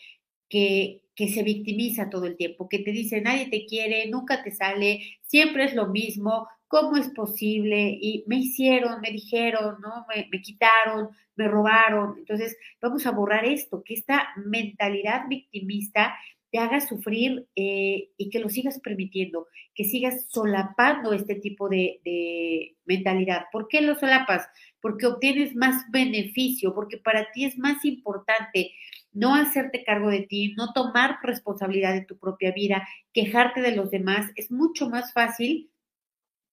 que, 0.49 1.04
que 1.15 1.29
se 1.29 1.43
victimiza 1.43 2.11
todo 2.11 2.27
el 2.27 2.37
tiempo, 2.37 2.69
que 2.69 2.81
te 2.81 2.91
dice 2.91 3.21
nadie 3.21 3.49
te 3.49 3.67
quiere, 3.67 4.09
nunca 4.09 4.43
te 4.43 4.51
sale, 4.51 5.01
siempre 5.23 5.65
es 5.65 5.75
lo 5.75 5.89
mismo, 5.89 6.49
¿cómo 6.69 6.97
es 6.97 7.09
posible? 7.09 7.97
Y 8.01 8.25
me 8.27 8.37
hicieron, 8.37 9.01
me 9.01 9.11
dijeron, 9.11 9.77
¿no? 9.81 10.07
Me, 10.09 10.29
me 10.31 10.41
quitaron, 10.41 11.11
me 11.37 11.49
robaron. 11.49 12.17
Entonces, 12.19 12.57
vamos 12.81 13.07
a 13.07 13.13
borrar 13.13 13.45
esto, 13.45 13.83
que 13.85 13.95
esta 13.95 14.29
mentalidad 14.45 15.29
victimista 15.29 16.15
te 16.55 16.61
haga 16.61 16.81
sufrir 16.81 17.49
eh, 17.57 18.11
y 18.17 18.31
que 18.31 18.39
lo 18.39 18.49
sigas 18.49 18.79
permitiendo, 18.79 19.49
que 19.75 19.83
sigas 19.83 20.27
solapando 20.29 21.13
este 21.13 21.35
tipo 21.35 21.69
de, 21.69 22.01
de, 22.05 22.77
mentalidad. 22.85 23.47
¿Por 23.51 23.67
qué 23.67 23.81
lo 23.81 23.97
solapas? 23.97 24.47
Porque 24.81 25.07
obtienes 25.07 25.57
más 25.57 25.85
beneficio, 25.91 26.73
porque 26.73 26.97
para 26.97 27.33
ti 27.33 27.45
es 27.45 27.59
más 27.59 27.85
importante 27.85 28.71
no 29.15 29.35
hacerte 29.35 29.85
cargo 29.85 30.11
de 30.11 30.23
ti, 30.23 30.55
no 30.57 30.73
tomar 30.73 31.19
responsabilidad 31.23 31.95
de 31.95 32.05
tu 32.05 32.19
propia 32.19 32.53
vida, 32.53 32.87
quejarte 33.13 33.63
de 33.63 33.75
los 33.75 33.91
demás, 33.91 34.31
es 34.37 34.51
mucho 34.51 34.91
más 34.91 35.13
fácil 35.13 35.71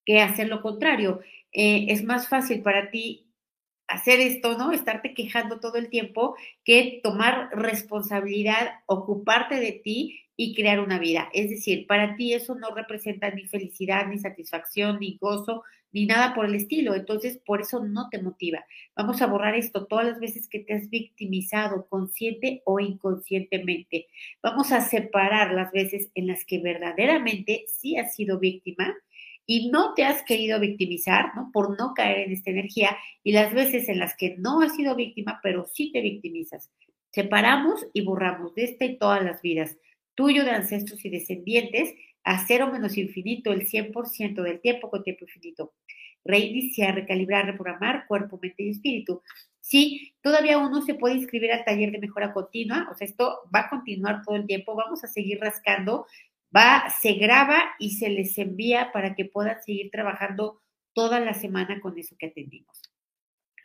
que 0.06 0.22
hacer 0.22 0.48
lo 0.48 0.62
contrario. 0.62 1.20
Eh, 1.52 1.88
es 1.90 2.04
más 2.04 2.28
fácil 2.28 2.62
para 2.62 2.92
ti 2.92 3.32
hacer 3.88 4.20
esto, 4.20 4.58
¿no? 4.58 4.72
Estarte 4.72 5.14
quejando 5.14 5.60
todo 5.60 5.76
el 5.78 5.90
tiempo 5.90 6.36
que 6.64 7.02
tomar 7.04 7.50
responsabilidad, 7.52 8.80
ocuparte 8.86 9.60
de 9.60 9.74
ti 9.74 10.22
y 10.44 10.56
crear 10.56 10.80
una 10.80 10.98
vida. 10.98 11.30
Es 11.34 11.52
decir, 11.52 11.86
para 11.86 12.16
ti 12.16 12.34
eso 12.34 12.56
no 12.56 12.74
representa 12.74 13.30
ni 13.30 13.46
felicidad, 13.46 14.08
ni 14.08 14.18
satisfacción, 14.18 14.98
ni 15.00 15.16
gozo, 15.22 15.62
ni 15.92 16.08
nada 16.08 16.34
por 16.34 16.48
el 16.48 16.56
estilo. 16.56 16.96
Entonces, 16.96 17.40
por 17.46 17.62
eso 17.62 17.86
no 17.86 18.10
te 18.10 18.20
motiva. 18.20 18.66
Vamos 18.96 19.22
a 19.22 19.28
borrar 19.28 19.54
esto 19.54 19.86
todas 19.86 20.08
las 20.08 20.20
veces 20.20 20.50
que 20.50 20.62
te 20.62 20.74
has 20.74 20.90
victimizado, 20.90 21.86
consciente 21.88 22.64
o 22.66 22.80
inconscientemente. 22.80 24.08
Vamos 24.42 24.72
a 24.72 24.82
separar 24.82 25.54
las 25.54 25.72
veces 25.72 26.10
en 26.16 26.26
las 26.26 26.44
que 26.44 26.58
verdaderamente 26.58 27.66
sí 27.68 27.98
has 27.98 28.16
sido 28.16 28.40
víctima 28.40 28.96
y 29.46 29.70
no 29.70 29.94
te 29.94 30.06
has 30.06 30.24
querido 30.24 30.60
victimizar, 30.60 31.36
¿no? 31.36 31.52
Por 31.54 31.78
no 31.78 31.94
caer 31.94 32.22
en 32.22 32.32
esta 32.32 32.50
energía 32.50 32.98
y 33.24 33.32
las 33.34 33.54
veces 33.54 33.90
en 33.90 34.00
las 34.00 34.18
que 34.18 34.38
no 34.40 34.62
has 34.62 34.76
sido 34.76 34.96
víctima, 34.96 35.40
pero 35.44 35.68
sí 35.72 35.92
te 35.92 36.02
victimizas. 36.02 36.72
Separamos 37.12 37.86
y 37.94 38.02
borramos 38.02 38.56
de 38.56 38.64
esta 38.64 38.86
y 38.86 38.98
todas 38.98 39.24
las 39.24 39.44
vidas, 39.44 39.78
tuyo 40.22 40.44
de 40.44 40.52
ancestros 40.52 41.04
y 41.04 41.10
descendientes, 41.10 41.96
a 42.24 42.46
cero 42.46 42.70
menos 42.72 42.96
infinito, 42.96 43.52
el 43.52 43.68
100% 43.68 44.44
del 44.44 44.62
tiempo 44.62 44.92
con 44.92 45.04
tiempo 45.04 45.26
infinito. 45.26 45.74
Reiniciar, 46.24 46.94
recalibrar, 46.94 47.48
reprogramar 47.48 48.06
cuerpo, 48.06 48.38
mente 48.40 48.62
y 48.62 48.70
espíritu. 48.70 49.24
Sí, 49.62 50.14
todavía 50.22 50.60
uno 50.60 50.84
se 50.84 50.94
puede 50.94 51.16
inscribir 51.16 51.52
al 51.52 51.66
taller 51.66 51.92
de 51.92 51.98
mejora 51.98 52.34
continua, 52.34 52.88
o 52.92 52.96
sea, 52.96 53.08
esto 53.08 53.40
va 53.54 53.62
a 53.62 53.70
continuar 53.72 54.22
todo 54.24 54.36
el 54.36 54.46
tiempo, 54.46 54.76
vamos 54.76 55.04
a 55.04 55.08
seguir 55.08 55.40
rascando, 55.40 56.06
va, 56.56 56.88
se 57.02 57.14
graba 57.14 57.72
y 57.80 57.96
se 57.96 58.10
les 58.10 58.38
envía 58.38 58.92
para 58.92 59.16
que 59.16 59.26
puedan 59.26 59.60
seguir 59.64 59.90
trabajando 59.90 60.62
toda 60.94 61.20
la 61.20 61.34
semana 61.34 61.82
con 61.82 61.98
eso 61.98 62.16
que 62.20 62.28
atendimos. 62.28 62.80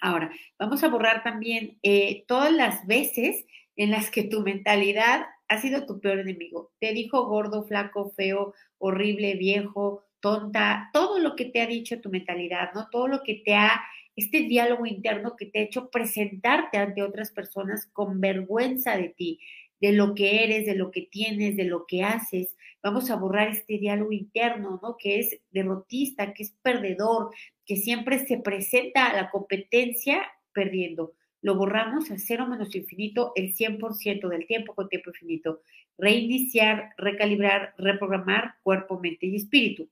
Ahora, 0.00 0.30
vamos 0.58 0.82
a 0.82 0.88
borrar 0.88 1.22
también 1.22 1.78
eh, 1.82 2.25
todas 2.26 2.50
las 2.50 2.86
veces 2.86 3.44
en 3.76 3.90
las 3.90 4.10
que 4.10 4.22
tu 4.22 4.40
mentalidad 4.40 5.26
ha 5.49 5.61
sido 5.61 5.87
tu 5.87 6.00
peor 6.00 6.19
enemigo. 6.19 6.73
Te 6.81 6.93
dijo 6.93 7.26
gordo, 7.26 7.65
flaco, 7.65 8.11
feo, 8.11 8.55
horrible, 8.79 9.35
viejo, 9.35 10.05
tonta, 10.21 10.91
todo 10.93 11.19
lo 11.19 11.37
que 11.37 11.47
te 11.47 11.61
ha 11.61 11.67
dicho 11.67 12.00
tu 12.00 12.11
mentalidad, 12.11 12.73
¿no? 12.75 12.88
Todo 12.91 13.09
lo 13.09 13.23
que 13.23 13.43
te 13.45 13.55
ha, 13.55 13.81
este 14.17 14.41
diálogo 14.41 14.87
interno 14.87 15.37
que 15.37 15.47
te 15.47 15.61
ha 15.61 15.62
hecho 15.62 15.91
presentarte 15.91 16.79
ante 16.79 17.03
otras 17.03 17.31
personas 17.31 17.88
con 17.93 18.21
vergüenza 18.21 18.97
de 18.97 19.11
ti, 19.11 19.41
de 19.81 19.93
lo 19.93 20.15
que 20.15 20.43
eres, 20.43 20.67
de 20.67 20.75
lo 20.75 20.91
que 20.91 21.03
tienes, 21.03 21.57
de 21.57 21.65
lo 21.65 21.87
que 21.87 22.03
haces. 22.03 22.57
Vamos 22.83 23.11
a 23.11 23.17
borrar 23.17 23.49
este 23.49 23.79
diálogo 23.79 24.12
interno, 24.12 24.81
¿no? 24.83 24.97
Que 24.99 25.21
es 25.21 25.38
derrotista, 25.50 26.33
que 26.33 26.45
es 26.45 26.57
perdedor, 26.62 27.31
que 27.65 27.76
siempre 27.76 28.26
se 28.26 28.38
presenta 28.38 29.07
a 29.07 29.15
la 29.15 29.31
competencia 29.31 30.26
perdiendo. 30.53 31.12
Lo 31.47 31.55
borramos 31.55 32.11
a 32.11 32.19
cero 32.19 32.45
menos 32.49 32.75
infinito 32.75 33.31
el 33.37 33.55
100% 33.55 34.29
del 34.29 34.49
tiempo 34.49 34.75
con 34.75 34.88
tiempo 34.88 35.11
infinito. 35.11 35.61
Reiniciar, 35.97 36.91
recalibrar, 36.99 37.73
reprogramar 37.79 38.57
cuerpo, 38.65 38.99
mente 38.99 39.26
y 39.26 39.37
espíritu. 39.37 39.88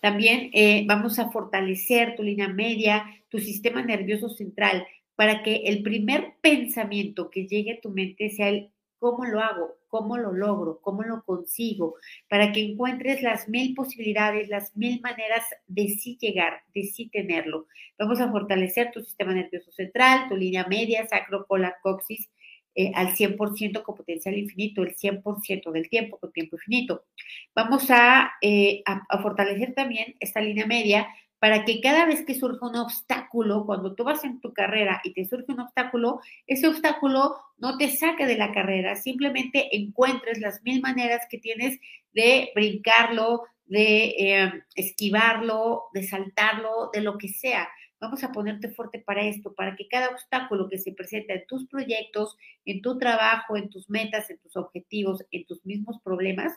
También 0.00 0.50
eh, 0.52 0.82
vamos 0.88 1.20
a 1.20 1.30
fortalecer 1.30 2.16
tu 2.16 2.24
línea 2.24 2.48
media, 2.48 3.04
tu 3.28 3.38
sistema 3.38 3.80
nervioso 3.82 4.28
central, 4.28 4.84
para 5.14 5.44
que 5.44 5.54
el 5.66 5.84
primer 5.84 6.32
pensamiento 6.40 7.30
que 7.30 7.46
llegue 7.46 7.74
a 7.74 7.80
tu 7.80 7.90
mente 7.90 8.28
sea 8.30 8.48
el 8.48 8.70
cómo 9.00 9.24
lo 9.24 9.40
hago, 9.40 9.78
cómo 9.88 10.16
lo 10.18 10.32
logro, 10.32 10.80
cómo 10.82 11.02
lo 11.02 11.24
consigo, 11.24 11.96
para 12.28 12.52
que 12.52 12.60
encuentres 12.60 13.22
las 13.22 13.48
mil 13.48 13.74
posibilidades, 13.74 14.48
las 14.48 14.76
mil 14.76 15.00
maneras 15.00 15.42
de 15.66 15.88
sí 15.88 16.16
llegar, 16.20 16.62
de 16.74 16.84
sí 16.84 17.08
tenerlo. 17.08 17.66
Vamos 17.98 18.20
a 18.20 18.30
fortalecer 18.30 18.92
tu 18.92 19.00
sistema 19.00 19.32
nervioso 19.32 19.72
central, 19.72 20.28
tu 20.28 20.36
línea 20.36 20.66
media, 20.68 21.08
sacro, 21.08 21.46
cola, 21.46 21.76
coxis, 21.82 22.30
eh, 22.76 22.92
al 22.94 23.16
100% 23.16 23.82
con 23.82 23.96
potencial 23.96 24.38
infinito, 24.38 24.82
el 24.82 24.94
100% 24.94 25.72
del 25.72 25.88
tiempo 25.88 26.18
con 26.18 26.30
tiempo 26.30 26.56
infinito. 26.56 27.06
Vamos 27.54 27.88
eh, 28.42 28.82
a, 28.86 29.02
a, 29.08 29.22
fortalecer 29.22 29.74
también 29.74 30.14
esta 30.20 30.40
línea 30.40 30.66
media 30.66 31.08
para 31.40 31.64
que 31.64 31.80
cada 31.80 32.04
vez 32.04 32.24
que 32.24 32.34
surja 32.34 32.68
un 32.68 32.76
obstáculo, 32.76 33.64
cuando 33.64 33.94
tú 33.94 34.04
vas 34.04 34.22
en 34.24 34.40
tu 34.40 34.52
carrera 34.52 35.00
y 35.02 35.14
te 35.14 35.24
surge 35.24 35.52
un 35.52 35.60
obstáculo, 35.60 36.20
ese 36.46 36.68
obstáculo 36.68 37.34
no 37.56 37.78
te 37.78 37.90
saque 37.90 38.26
de 38.26 38.36
la 38.36 38.52
carrera, 38.52 38.94
simplemente 38.94 39.74
encuentres 39.74 40.38
las 40.38 40.62
mil 40.62 40.82
maneras 40.82 41.26
que 41.30 41.38
tienes 41.38 41.80
de 42.12 42.50
brincarlo, 42.54 43.44
de 43.64 44.04
eh, 44.18 44.52
esquivarlo, 44.74 45.84
de 45.94 46.02
saltarlo, 46.02 46.90
de 46.92 47.00
lo 47.00 47.16
que 47.16 47.28
sea. 47.28 47.68
Vamos 48.00 48.22
a 48.22 48.32
ponerte 48.32 48.68
fuerte 48.68 48.98
para 48.98 49.22
esto, 49.22 49.54
para 49.54 49.76
que 49.76 49.88
cada 49.88 50.10
obstáculo 50.10 50.68
que 50.68 50.78
se 50.78 50.92
presenta 50.92 51.32
en 51.32 51.46
tus 51.46 51.66
proyectos, 51.68 52.36
en 52.66 52.82
tu 52.82 52.98
trabajo, 52.98 53.56
en 53.56 53.70
tus 53.70 53.88
metas, 53.88 54.28
en 54.28 54.38
tus 54.40 54.56
objetivos, 54.56 55.24
en 55.30 55.46
tus 55.46 55.64
mismos 55.64 56.00
problemas, 56.02 56.52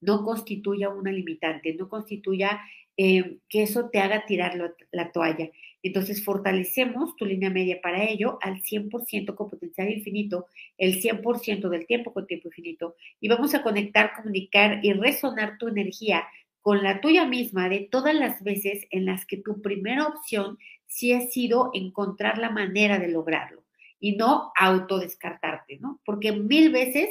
no 0.00 0.22
constituya 0.22 0.90
una 0.90 1.10
limitante, 1.10 1.74
no 1.74 1.88
constituya 1.88 2.60
eh, 2.96 3.38
que 3.48 3.62
eso 3.62 3.90
te 3.90 3.98
haga 3.98 4.24
tirar 4.26 4.56
la, 4.92 5.12
toalla. 5.12 5.50
Entonces, 5.82 6.24
fortalecemos 6.24 7.16
tu 7.16 7.26
línea 7.26 7.50
media 7.50 7.80
para 7.82 8.04
ello 8.04 8.38
al 8.40 8.62
100% 8.62 9.34
con 9.34 9.50
potencial 9.50 9.90
infinito, 9.90 10.46
el 10.78 11.00
100% 11.02 11.68
del 11.68 11.86
tiempo 11.86 12.12
con 12.12 12.26
tiempo 12.26 12.48
infinito, 12.48 12.96
y 13.20 13.28
vamos 13.28 13.54
a 13.54 13.62
conectar, 13.62 14.12
comunicar 14.14 14.78
y 14.82 14.92
resonar 14.92 15.58
tu 15.58 15.68
energía 15.68 16.24
con 16.60 16.82
la 16.82 17.00
tuya 17.00 17.26
misma 17.26 17.68
de 17.68 17.80
todas 17.80 18.14
las 18.14 18.42
veces 18.42 18.86
en 18.90 19.04
las 19.04 19.26
que 19.26 19.36
tu 19.36 19.60
primera 19.60 20.06
opción 20.06 20.56
sí 20.86 21.12
ha 21.12 21.20
sido 21.20 21.70
encontrar 21.74 22.38
la 22.38 22.48
manera 22.48 22.98
de 22.98 23.08
lograrlo 23.08 23.64
y 24.00 24.16
no 24.16 24.52
autodescartarte, 24.56 25.78
¿no? 25.78 26.00
Porque 26.04 26.32
mil 26.32 26.70
veces 26.70 27.08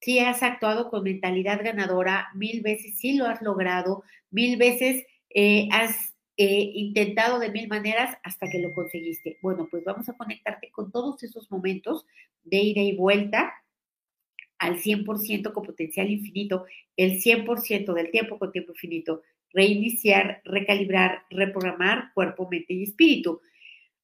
sí 0.00 0.18
has 0.18 0.42
actuado 0.42 0.90
con 0.90 1.04
mentalidad 1.04 1.62
ganadora, 1.62 2.28
mil 2.34 2.62
veces 2.62 2.98
sí 2.98 3.14
lo 3.14 3.26
has 3.26 3.42
logrado, 3.42 4.02
mil 4.30 4.56
veces 4.56 5.04
eh, 5.38 5.68
has 5.70 6.14
eh, 6.38 6.70
intentado 6.74 7.38
de 7.38 7.50
mil 7.50 7.68
maneras 7.68 8.16
hasta 8.22 8.48
que 8.48 8.58
lo 8.58 8.72
conseguiste. 8.72 9.38
Bueno, 9.42 9.68
pues 9.70 9.84
vamos 9.84 10.08
a 10.08 10.14
conectarte 10.14 10.70
con 10.70 10.90
todos 10.90 11.22
esos 11.22 11.50
momentos 11.50 12.06
de 12.42 12.56
ida 12.56 12.80
y 12.80 12.96
vuelta 12.96 13.52
al 14.58 14.78
100% 14.78 15.52
con 15.52 15.62
potencial 15.62 16.10
infinito, 16.10 16.64
el 16.96 17.20
100% 17.20 17.92
del 17.92 18.10
tiempo 18.10 18.38
con 18.38 18.50
tiempo 18.50 18.72
infinito, 18.72 19.20
reiniciar, 19.52 20.40
recalibrar, 20.46 21.24
reprogramar 21.28 22.14
cuerpo, 22.14 22.48
mente 22.50 22.72
y 22.72 22.84
espíritu. 22.84 23.42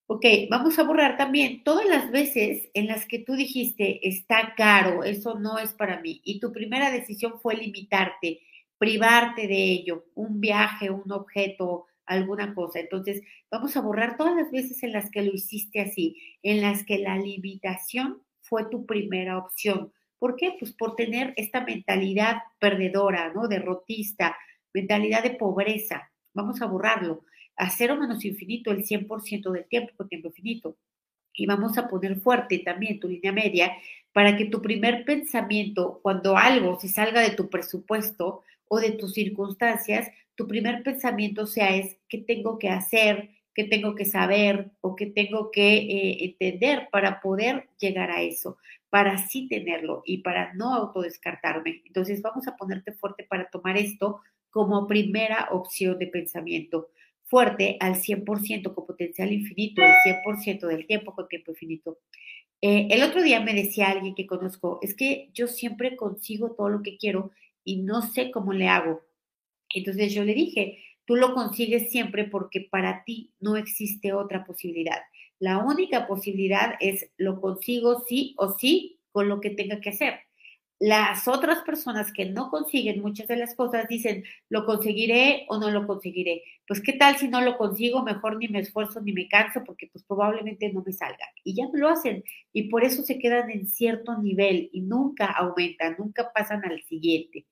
Ok, 0.08 0.26
vamos 0.50 0.78
a 0.78 0.82
borrar 0.82 1.16
también 1.16 1.64
todas 1.64 1.86
las 1.86 2.10
veces 2.10 2.68
en 2.74 2.88
las 2.88 3.06
que 3.06 3.20
tú 3.20 3.36
dijiste, 3.36 4.06
está 4.06 4.52
caro, 4.54 5.02
eso 5.02 5.38
no 5.38 5.58
es 5.58 5.72
para 5.72 5.98
mí, 6.02 6.20
y 6.24 6.40
tu 6.40 6.52
primera 6.52 6.90
decisión 6.90 7.40
fue 7.40 7.56
limitarte, 7.56 8.42
privarte 8.82 9.46
de 9.46 9.62
ello, 9.62 10.06
un 10.16 10.40
viaje, 10.40 10.90
un 10.90 11.12
objeto, 11.12 11.86
alguna 12.04 12.52
cosa. 12.52 12.80
Entonces, 12.80 13.22
vamos 13.48 13.76
a 13.76 13.80
borrar 13.80 14.16
todas 14.16 14.34
las 14.34 14.50
veces 14.50 14.82
en 14.82 14.90
las 14.90 15.08
que 15.08 15.22
lo 15.22 15.32
hiciste 15.32 15.80
así, 15.80 16.16
en 16.42 16.60
las 16.60 16.84
que 16.84 16.98
la 16.98 17.16
limitación 17.16 18.20
fue 18.40 18.68
tu 18.68 18.84
primera 18.84 19.38
opción. 19.38 19.92
¿Por 20.18 20.34
qué? 20.34 20.56
Pues 20.58 20.72
por 20.72 20.96
tener 20.96 21.32
esta 21.36 21.60
mentalidad 21.60 22.38
perdedora, 22.58 23.32
¿no? 23.32 23.46
Derrotista, 23.46 24.36
mentalidad 24.74 25.22
de 25.22 25.36
pobreza. 25.36 26.10
Vamos 26.34 26.60
a 26.60 26.66
borrarlo. 26.66 27.22
A 27.54 27.70
cero 27.70 27.96
menos 27.96 28.24
infinito 28.24 28.72
el 28.72 28.84
100% 28.84 29.52
del 29.52 29.68
tiempo 29.68 29.92
con 29.96 30.08
tiempo 30.08 30.26
infinito. 30.26 30.76
Y 31.32 31.46
vamos 31.46 31.78
a 31.78 31.86
poner 31.86 32.16
fuerte 32.16 32.58
también 32.58 32.98
tu 32.98 33.06
línea 33.06 33.30
media 33.30 33.74
para 34.12 34.36
que 34.36 34.46
tu 34.46 34.60
primer 34.60 35.04
pensamiento, 35.04 36.00
cuando 36.02 36.36
algo 36.36 36.80
se 36.80 36.88
salga 36.88 37.20
de 37.20 37.30
tu 37.30 37.48
presupuesto, 37.48 38.42
o 38.72 38.80
de 38.80 38.92
tus 38.92 39.12
circunstancias, 39.12 40.08
tu 40.34 40.48
primer 40.48 40.82
pensamiento 40.82 41.44
sea 41.44 41.76
es 41.76 41.98
qué 42.08 42.16
tengo 42.16 42.58
que 42.58 42.70
hacer, 42.70 43.28
qué 43.54 43.64
tengo 43.64 43.94
que 43.94 44.06
saber 44.06 44.70
o 44.80 44.96
qué 44.96 45.04
tengo 45.04 45.50
que 45.50 45.76
eh, 45.76 46.24
entender 46.24 46.88
para 46.90 47.20
poder 47.20 47.68
llegar 47.78 48.10
a 48.10 48.22
eso, 48.22 48.56
para 48.88 49.18
sí 49.18 49.46
tenerlo 49.46 50.02
y 50.06 50.22
para 50.22 50.54
no 50.54 50.72
autodescartarme. 50.72 51.82
Entonces 51.84 52.22
vamos 52.22 52.48
a 52.48 52.56
ponerte 52.56 52.92
fuerte 52.92 53.26
para 53.28 53.50
tomar 53.50 53.76
esto 53.76 54.22
como 54.48 54.86
primera 54.86 55.48
opción 55.50 55.98
de 55.98 56.06
pensamiento. 56.06 56.88
Fuerte 57.24 57.76
al 57.78 57.96
100% 57.96 58.72
con 58.72 58.86
potencial 58.86 59.34
infinito, 59.34 59.82
el 59.82 59.92
100% 60.02 60.66
del 60.66 60.86
tiempo 60.86 61.14
con 61.14 61.28
tiempo 61.28 61.50
infinito. 61.50 61.98
Eh, 62.62 62.88
el 62.90 63.02
otro 63.02 63.22
día 63.22 63.40
me 63.40 63.52
decía 63.52 63.90
alguien 63.90 64.14
que 64.14 64.26
conozco, 64.26 64.78
es 64.80 64.94
que 64.94 65.28
yo 65.34 65.46
siempre 65.46 65.94
consigo 65.94 66.52
todo 66.52 66.70
lo 66.70 66.80
que 66.80 66.96
quiero 66.96 67.32
y 67.64 67.82
no 67.82 68.02
sé 68.02 68.30
cómo 68.30 68.52
le 68.52 68.68
hago. 68.68 69.02
Entonces 69.74 70.12
yo 70.12 70.24
le 70.24 70.34
dije, 70.34 70.82
tú 71.04 71.16
lo 71.16 71.34
consigues 71.34 71.90
siempre 71.90 72.24
porque 72.24 72.68
para 72.70 73.04
ti 73.04 73.32
no 73.40 73.56
existe 73.56 74.12
otra 74.12 74.44
posibilidad. 74.44 74.98
La 75.38 75.58
única 75.58 76.06
posibilidad 76.06 76.74
es 76.80 77.10
lo 77.16 77.40
consigo 77.40 78.04
sí 78.06 78.34
o 78.38 78.56
sí 78.58 79.00
con 79.10 79.28
lo 79.28 79.40
que 79.40 79.50
tenga 79.50 79.80
que 79.80 79.90
hacer. 79.90 80.14
Las 80.84 81.28
otras 81.28 81.62
personas 81.62 82.12
que 82.12 82.24
no 82.24 82.50
consiguen 82.50 83.02
muchas 83.02 83.28
de 83.28 83.36
las 83.36 83.54
cosas 83.54 83.86
dicen, 83.86 84.24
lo 84.48 84.66
conseguiré 84.66 85.46
o 85.48 85.56
no 85.60 85.70
lo 85.70 85.86
conseguiré. 85.86 86.42
Pues 86.66 86.80
qué 86.80 86.92
tal 86.94 87.16
si 87.18 87.28
no 87.28 87.40
lo 87.40 87.56
consigo, 87.56 88.02
mejor 88.02 88.36
ni 88.36 88.48
me 88.48 88.58
esfuerzo 88.58 89.00
ni 89.00 89.12
me 89.12 89.28
canso 89.28 89.62
porque 89.64 89.86
pues 89.92 90.02
probablemente 90.02 90.72
no 90.72 90.82
me 90.84 90.92
salga. 90.92 91.24
Y 91.44 91.54
ya 91.54 91.68
lo 91.72 91.88
hacen 91.88 92.24
y 92.52 92.64
por 92.64 92.82
eso 92.82 93.04
se 93.04 93.20
quedan 93.20 93.48
en 93.50 93.68
cierto 93.68 94.18
nivel 94.18 94.70
y 94.72 94.80
nunca 94.80 95.26
aumentan, 95.26 95.94
nunca 96.00 96.32
pasan 96.34 96.64
al 96.64 96.82
siguiente. 96.82 97.46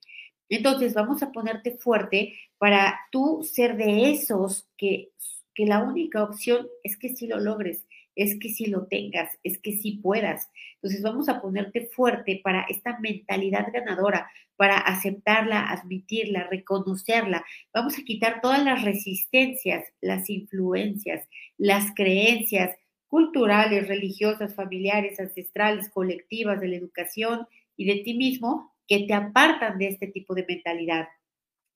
Entonces 0.49 0.93
vamos 0.93 1.23
a 1.23 1.31
ponerte 1.31 1.79
fuerte 1.79 2.37
para 2.59 2.99
tú 3.13 3.45
ser 3.45 3.77
de 3.77 4.11
esos 4.11 4.69
que, 4.77 5.11
que 5.55 5.67
la 5.67 5.85
única 5.85 6.25
opción 6.25 6.67
es 6.83 6.97
que 6.97 7.11
si 7.11 7.29
lo 7.29 7.39
logres, 7.39 7.87
es 8.15 8.39
que 8.39 8.49
si 8.49 8.67
lo 8.67 8.87
tengas, 8.87 9.39
es 9.43 9.59
que 9.59 9.73
si 9.73 9.99
puedas. 9.99 10.51
Entonces 10.75 11.03
vamos 11.03 11.29
a 11.29 11.41
ponerte 11.41 11.89
fuerte 11.95 12.41
para 12.43 12.63
esta 12.69 12.99
mentalidad 13.01 13.69
ganadora, 13.73 14.31
para 14.57 14.79
aceptarla, 14.79 15.71
admitirla, 15.71 16.49
reconocerla. 16.51 17.45
Vamos 17.73 17.99
a 17.99 18.03
quitar 18.03 18.41
todas 18.41 18.63
las 18.65 18.85
resistencias, 18.85 19.85
las 20.01 20.29
influencias, 20.29 21.29
las 21.57 21.95
creencias 21.95 22.77
culturales, 23.11 23.89
religiosas, 23.89 24.55
familiares, 24.55 25.19
ancestrales, 25.19 25.91
colectivas, 25.91 26.61
de 26.61 26.69
la 26.69 26.77
educación 26.77 27.47
y 27.77 27.85
de 27.85 28.03
ti 28.03 28.15
mismo 28.15 28.73
que 28.87 29.01
te 29.01 29.15
apartan 29.15 29.79
de 29.79 29.89
este 29.89 30.07
tipo 30.07 30.35
de 30.35 30.45
mentalidad. 30.49 31.09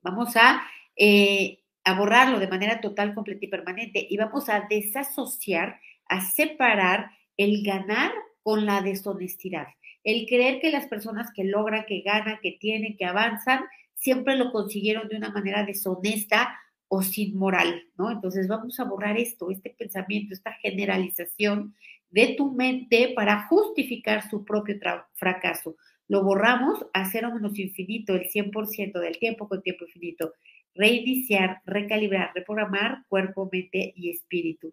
Vamos 0.03 0.37
a, 0.37 0.63
eh, 0.97 1.61
a 1.85 1.99
borrarlo 1.99 2.39
de 2.39 2.47
manera 2.47 2.81
total, 2.81 3.15
completa 3.15 3.45
y 3.45 3.49
permanente 3.49 4.07
y 4.09 4.17
vamos 4.17 4.49
a 4.49 4.67
desasociar, 4.69 5.81
a 6.09 6.21
separar 6.21 7.11
el 7.37 7.63
ganar 7.63 8.13
con 8.43 8.67
la 8.67 8.83
deshonestidad. 8.83 9.67
El 10.03 10.27
creer 10.27 10.61
que 10.61 10.71
las 10.71 10.87
personas 10.87 11.31
que 11.35 11.45
logran, 11.45 11.87
que 11.87 12.03
ganan, 12.03 12.39
que 12.43 12.53
tienen, 12.53 12.97
que 12.97 13.07
avanzan, 13.07 13.65
siempre 13.95 14.37
lo 14.37 14.53
consiguieron 14.53 15.09
de 15.09 15.17
una 15.17 15.31
manera 15.31 15.65
deshonesta 15.65 16.59
o 16.89 17.03
sin 17.03 17.37
moral, 17.37 17.83
¿no? 17.97 18.11
Entonces 18.11 18.47
vamos 18.47 18.79
a 18.79 18.85
borrar 18.85 19.19
esto, 19.19 19.51
este 19.51 19.71
pensamiento, 19.71 20.35
esta 20.35 20.53
generalización 20.53 21.75
de 22.11 22.35
tu 22.37 22.53
mente 22.53 23.13
para 23.17 23.47
justificar 23.49 24.29
su 24.29 24.45
propio 24.45 24.77
fracaso. 25.15 25.77
Lo 26.07 26.23
borramos 26.23 26.87
a 26.93 27.11
cero 27.11 27.33
menos 27.35 27.59
infinito, 27.59 28.15
el 28.15 28.29
100% 28.29 29.01
del 29.01 29.19
tiempo 29.19 29.49
con 29.49 29.63
tiempo 29.63 29.87
infinito. 29.87 30.35
Reiniciar, 30.75 31.63
recalibrar, 31.65 32.31
reprogramar 32.35 33.05
cuerpo, 33.09 33.49
mente 33.51 33.93
y 33.97 34.11
espíritu. 34.11 34.73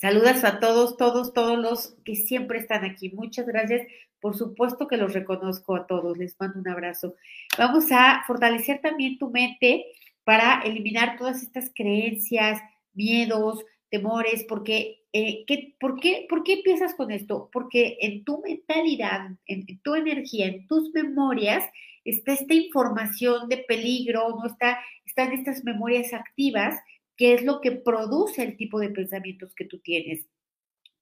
Saludas 0.00 0.44
a 0.44 0.60
todos, 0.60 0.96
todos, 0.96 1.34
todos 1.34 1.58
los 1.58 1.94
que 2.06 2.16
siempre 2.16 2.58
están 2.58 2.86
aquí. 2.86 3.10
Muchas 3.10 3.46
gracias 3.46 3.86
Por 4.18 4.34
supuesto 4.34 4.88
que 4.88 4.96
los 4.96 5.12
reconozco 5.12 5.76
a 5.76 5.86
todos, 5.86 6.16
les 6.16 6.40
mando 6.40 6.58
un 6.58 6.68
abrazo. 6.68 7.16
Vamos 7.58 7.92
a 7.92 8.22
fortalecer 8.26 8.80
también 8.80 9.18
tu 9.18 9.28
mente 9.28 9.84
para 10.24 10.62
eliminar 10.62 11.18
todas 11.18 11.42
estas 11.42 11.70
creencias, 11.74 12.62
miedos, 12.94 13.62
temores, 13.90 14.44
porque, 14.48 15.02
eh, 15.12 15.44
¿qué, 15.46 15.74
por, 15.78 16.00
qué, 16.00 16.26
¿por 16.30 16.44
qué 16.44 16.54
empiezas 16.54 16.94
con 16.94 17.10
esto? 17.10 17.50
Porque 17.52 17.98
en 18.00 18.24
tu 18.24 18.40
mentalidad, 18.40 19.30
en, 19.46 19.66
tu 19.82 19.94
energía, 19.94 20.46
en 20.46 20.66
tus 20.66 20.94
memorias, 20.94 21.62
está 22.04 22.32
esta 22.32 22.54
información 22.54 23.50
de 23.50 23.58
peligro, 23.58 24.30
no 24.30 24.46
está, 24.46 24.78
están 25.04 25.32
estas 25.32 25.62
memorias 25.62 26.14
activas, 26.14 26.78
que 27.20 27.34
es 27.34 27.42
lo 27.42 27.60
que 27.60 27.72
produce 27.72 28.42
el 28.42 28.56
tipo 28.56 28.80
de 28.80 28.88
pensamientos 28.88 29.54
que 29.54 29.66
tú 29.66 29.78
tienes. 29.80 30.26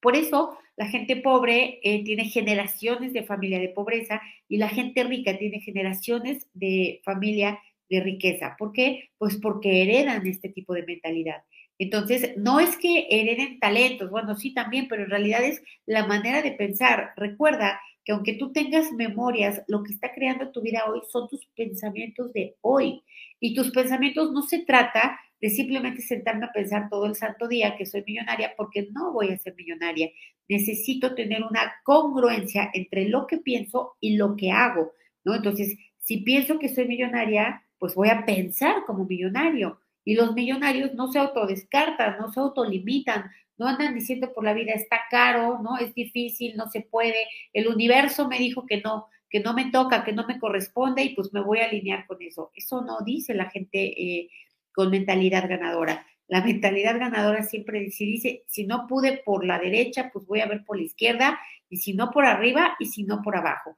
Por 0.01 0.17
eso 0.17 0.59
la 0.77 0.89
gente 0.89 1.15
pobre 1.15 1.79
eh, 1.85 2.03
tiene 2.03 2.25
generaciones 2.25 3.13
de 3.13 3.23
familia 3.23 3.61
de 3.61 3.69
pobreza 3.69 4.21
y 4.49 4.57
la 4.57 4.69
gente 4.69 5.05
rica 5.05 5.39
tiene 5.39 5.61
generaciones 5.61 6.49
de 6.55 7.01
familia 7.05 7.61
de 7.89 8.01
riqueza. 8.01 8.57
¿Por 8.59 8.73
qué? 8.73 9.11
Pues 9.17 9.37
porque 9.37 9.83
heredan 9.83 10.27
este 10.27 10.49
tipo 10.49 10.75
de 10.75 10.83
mentalidad. 10.83 11.45
Entonces, 11.79 12.37
no 12.37 12.59
es 12.59 12.77
que 12.77 13.07
hereden 13.09 13.61
talentos, 13.61 14.11
bueno, 14.11 14.35
sí 14.35 14.53
también, 14.53 14.89
pero 14.89 15.05
en 15.05 15.11
realidad 15.11 15.45
es 15.45 15.63
la 15.87 16.05
manera 16.05 16.43
de 16.43 16.51
pensar. 16.51 17.13
Recuerda 17.17 17.81
que 18.05 18.11
aunque 18.11 18.33
tú 18.33 18.51
tengas 18.51 18.91
memorias, 18.91 19.63
lo 19.69 19.85
que 19.85 19.93
está 19.93 20.13
creando 20.13 20.51
tu 20.51 20.63
vida 20.63 20.83
hoy 20.89 21.01
son 21.13 21.29
tus 21.29 21.47
pensamientos 21.55 22.33
de 22.33 22.57
hoy. 22.61 23.05
Y 23.39 23.55
tus 23.55 23.71
pensamientos 23.71 24.33
no 24.33 24.43
se 24.43 24.65
trata 24.65 25.17
de 25.41 25.51
simplemente 25.51 26.03
sentarme 26.03 26.47
a 26.47 26.53
pensar 26.53 26.89
todo 26.89 27.07
el 27.07 27.15
santo 27.15 27.49
día 27.49 27.77
que 27.77 27.87
soy 27.87 28.03
millonaria 28.07 28.55
porque 28.57 28.89
no 28.93 29.13
voy 29.13 29.31
a 29.31 29.39
ser 29.39 29.55
millonaria. 29.55 30.11
Necesito 30.49 31.15
tener 31.15 31.43
una 31.43 31.75
congruencia 31.85 32.71
entre 32.73 33.09
lo 33.09 33.27
que 33.27 33.39
pienso 33.39 33.97
y 34.01 34.17
lo 34.17 34.37
que 34.37 34.51
hago, 34.51 34.93
¿no? 35.25 35.35
Entonces, 35.35 35.77
si 36.01 36.19
pienso 36.19 36.59
que 36.59 36.69
soy 36.69 36.89
millonaria, 36.89 37.63
pues 37.79 37.95
voy 37.95 38.09
a 38.09 38.25
pensar 38.25 38.85
como 38.87 39.05
millonario. 39.05 39.81
Y 40.05 40.15
los 40.15 40.35
millonarios 40.35 40.95
no 40.95 41.13
se 41.13 41.19
autodescartan, 41.19 42.19
no 42.19 42.33
se 42.33 42.41
autolimitan, 42.41 43.31
no 43.59 43.67
andan 43.67 43.95
diciendo 43.95 44.33
por 44.33 44.45
la 44.45 44.55
vida 44.55 44.73
está 44.73 45.01
caro, 45.11 45.61
no 45.63 45.77
es 45.79 45.95
difícil, 45.95 46.57
no 46.57 46.71
se 46.71 46.81
puede, 46.81 47.27
el 47.53 47.69
universo 47.69 48.29
me 48.29 48.39
dijo 48.39 48.65
que 48.67 48.81
no, 48.81 49.07
que 49.29 49.41
no 49.41 49.53
me 49.53 49.71
toca, 49.71 50.05
que 50.05 50.13
no 50.13 50.27
me 50.27 50.39
corresponde 50.39 51.03
y 51.03 51.15
pues 51.15 51.33
me 51.33 51.43
voy 51.43 51.59
a 51.59 51.67
alinear 51.67 52.07
con 52.07 52.23
eso. 52.23 52.51
Eso 52.55 52.83
no 52.83 52.99
dice 53.05 53.35
la 53.35 53.51
gente 53.51 53.79
eh, 53.81 54.31
con 54.79 54.91
mentalidad 54.91 55.49
ganadora. 55.49 56.07
La 56.29 56.41
mentalidad 56.41 57.01
ganadora 57.01 57.43
siempre 57.43 57.81
dice, 57.81 58.05
dice, 58.05 58.45
si 58.47 58.65
no 58.65 58.87
pude 58.87 59.21
por 59.25 59.45
la 59.45 59.59
derecha, 59.59 60.09
pues 60.13 60.25
voy 60.25 60.39
a 60.39 60.47
ver 60.47 60.65
por 60.65 60.77
la 60.77 60.85
izquierda, 60.85 61.41
y 61.69 61.79
si 61.79 61.95
no 61.95 62.13
por 62.13 62.25
arriba, 62.25 62.77
y 62.79 62.87
si 62.87 63.03
no 63.03 63.21
por 63.21 63.37
abajo. 63.37 63.77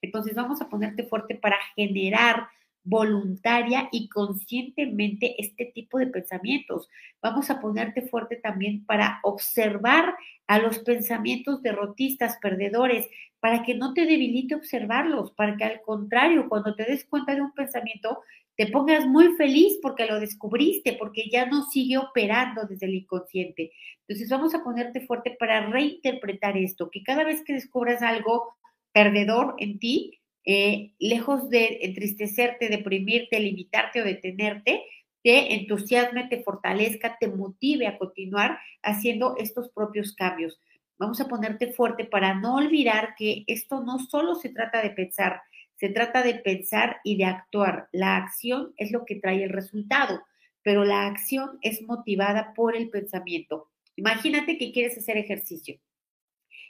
Entonces 0.00 0.36
vamos 0.36 0.62
a 0.62 0.68
ponerte 0.68 1.02
fuerte 1.02 1.34
para 1.34 1.56
generar 1.74 2.46
voluntaria 2.84 3.88
y 3.90 4.08
conscientemente 4.08 5.34
este 5.42 5.72
tipo 5.74 5.98
de 5.98 6.06
pensamientos. 6.06 6.88
Vamos 7.20 7.50
a 7.50 7.60
ponerte 7.60 8.02
fuerte 8.02 8.36
también 8.36 8.86
para 8.86 9.18
observar 9.24 10.14
a 10.46 10.60
los 10.60 10.78
pensamientos 10.78 11.62
derrotistas, 11.62 12.38
perdedores, 12.40 13.08
para 13.40 13.64
que 13.64 13.74
no 13.74 13.92
te 13.92 14.06
debilite 14.06 14.54
observarlos, 14.54 15.32
para 15.32 15.56
que 15.56 15.64
al 15.64 15.80
contrario, 15.80 16.48
cuando 16.48 16.76
te 16.76 16.84
des 16.84 17.04
cuenta 17.06 17.34
de 17.34 17.42
un 17.42 17.52
pensamiento, 17.52 18.20
te 18.58 18.66
pongas 18.66 19.06
muy 19.06 19.36
feliz 19.36 19.78
porque 19.80 20.04
lo 20.04 20.18
descubriste, 20.18 20.94
porque 20.94 21.30
ya 21.30 21.46
no 21.46 21.62
sigue 21.70 21.96
operando 21.96 22.66
desde 22.66 22.86
el 22.86 22.94
inconsciente. 22.96 23.70
Entonces 24.00 24.28
vamos 24.28 24.52
a 24.52 24.64
ponerte 24.64 25.06
fuerte 25.06 25.36
para 25.38 25.70
reinterpretar 25.70 26.56
esto, 26.56 26.90
que 26.90 27.04
cada 27.04 27.22
vez 27.22 27.44
que 27.44 27.52
descubras 27.52 28.02
algo 28.02 28.56
perdedor 28.92 29.54
en 29.58 29.78
ti, 29.78 30.18
eh, 30.44 30.92
lejos 30.98 31.48
de 31.50 31.78
entristecerte, 31.82 32.68
deprimirte, 32.68 33.38
limitarte 33.38 34.02
o 34.02 34.04
detenerte, 34.04 34.82
te 35.22 35.54
entusiasme, 35.54 36.26
te 36.26 36.42
fortalezca, 36.42 37.16
te 37.20 37.28
motive 37.28 37.86
a 37.86 37.96
continuar 37.96 38.58
haciendo 38.82 39.36
estos 39.38 39.70
propios 39.70 40.16
cambios. 40.16 40.58
Vamos 40.98 41.20
a 41.20 41.28
ponerte 41.28 41.72
fuerte 41.72 42.06
para 42.06 42.34
no 42.34 42.56
olvidar 42.56 43.14
que 43.16 43.44
esto 43.46 43.84
no 43.84 44.00
solo 44.00 44.34
se 44.34 44.48
trata 44.48 44.82
de 44.82 44.90
pensar, 44.90 45.42
se 45.78 45.88
trata 45.88 46.22
de 46.22 46.34
pensar 46.34 46.98
y 47.04 47.16
de 47.16 47.24
actuar. 47.24 47.88
La 47.92 48.16
acción 48.16 48.74
es 48.76 48.90
lo 48.90 49.04
que 49.04 49.16
trae 49.16 49.44
el 49.44 49.50
resultado, 49.50 50.22
pero 50.62 50.84
la 50.84 51.06
acción 51.06 51.58
es 51.62 51.82
motivada 51.82 52.52
por 52.54 52.76
el 52.76 52.90
pensamiento. 52.90 53.70
Imagínate 53.96 54.58
que 54.58 54.72
quieres 54.72 54.98
hacer 54.98 55.16
ejercicio 55.16 55.78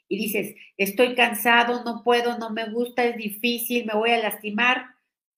y 0.08 0.18
dices, 0.18 0.54
estoy 0.76 1.14
cansado, 1.14 1.84
no 1.84 2.02
puedo, 2.02 2.38
no 2.38 2.50
me 2.50 2.70
gusta, 2.70 3.04
es 3.04 3.16
difícil, 3.16 3.84
me 3.84 3.94
voy 3.94 4.10
a 4.10 4.22
lastimar, 4.22 4.86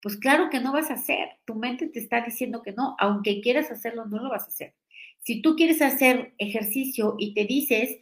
pues 0.00 0.16
claro 0.16 0.48
que 0.50 0.60
no 0.60 0.72
vas 0.72 0.90
a 0.90 0.94
hacer. 0.94 1.28
Tu 1.44 1.54
mente 1.54 1.88
te 1.88 1.98
está 1.98 2.22
diciendo 2.22 2.62
que 2.62 2.72
no, 2.72 2.96
aunque 2.98 3.40
quieras 3.40 3.70
hacerlo, 3.70 4.06
no 4.06 4.22
lo 4.22 4.30
vas 4.30 4.44
a 4.44 4.48
hacer. 4.48 4.74
Si 5.18 5.42
tú 5.42 5.56
quieres 5.56 5.82
hacer 5.82 6.34
ejercicio 6.38 7.16
y 7.18 7.34
te 7.34 7.44
dices, 7.44 7.98